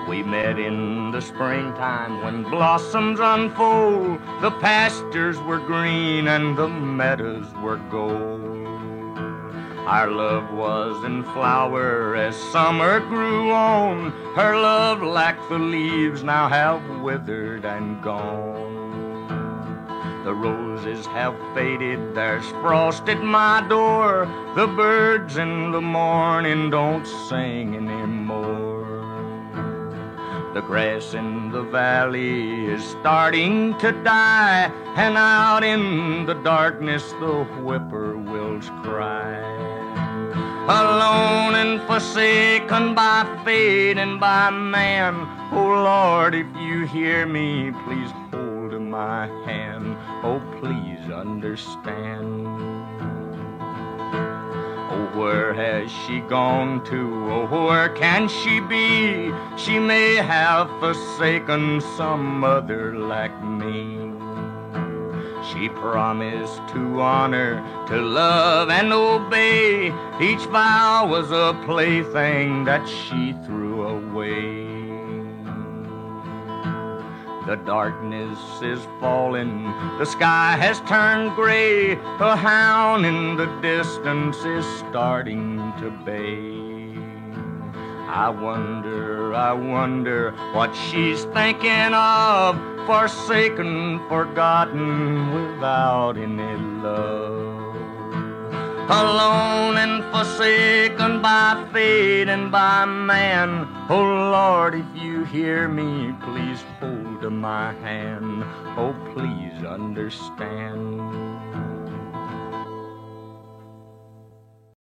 [0.07, 4.19] We met in the springtime when blossoms unfold.
[4.41, 8.55] The pastures were green and the meadows were gold.
[9.87, 14.11] Our love was in flower as summer grew on.
[14.35, 18.74] Her love, like the leaves, now have withered and gone.
[20.25, 24.25] The roses have faded, there's frost at my door.
[24.55, 28.87] The birds in the morning don't sing anymore.
[30.55, 37.43] The grass in the valley is starting to die, and out in the darkness the
[37.61, 39.37] whippoorwills cry.
[40.67, 45.13] Alone and forsaken by fate and by man,
[45.51, 48.54] oh Lord, if you hear me, please hold
[48.95, 49.97] my hand.
[50.23, 52.47] Oh, please understand.
[54.93, 57.01] Oh, where has she gone to?
[57.29, 59.33] Oh, where can she be?
[59.57, 64.13] She may have forsaken some other like me.
[65.49, 67.53] She promised to honor,
[67.89, 69.87] to love, and obey.
[70.21, 74.74] Each vow was a plaything that she threw away.
[77.45, 79.65] The darkness is falling,
[79.99, 81.91] the sky has turned gray.
[81.91, 86.65] A hound in the distance is starting to bay.
[88.09, 92.57] I wonder, I wonder what she's thinking of.
[92.87, 97.75] Forsaken, forgotten, without any love.
[98.89, 103.67] Alone and forsaken by fate and by man.
[103.87, 108.43] Oh Lord, if you hear me, please hold my hand.
[108.77, 111.34] Oh, please understand.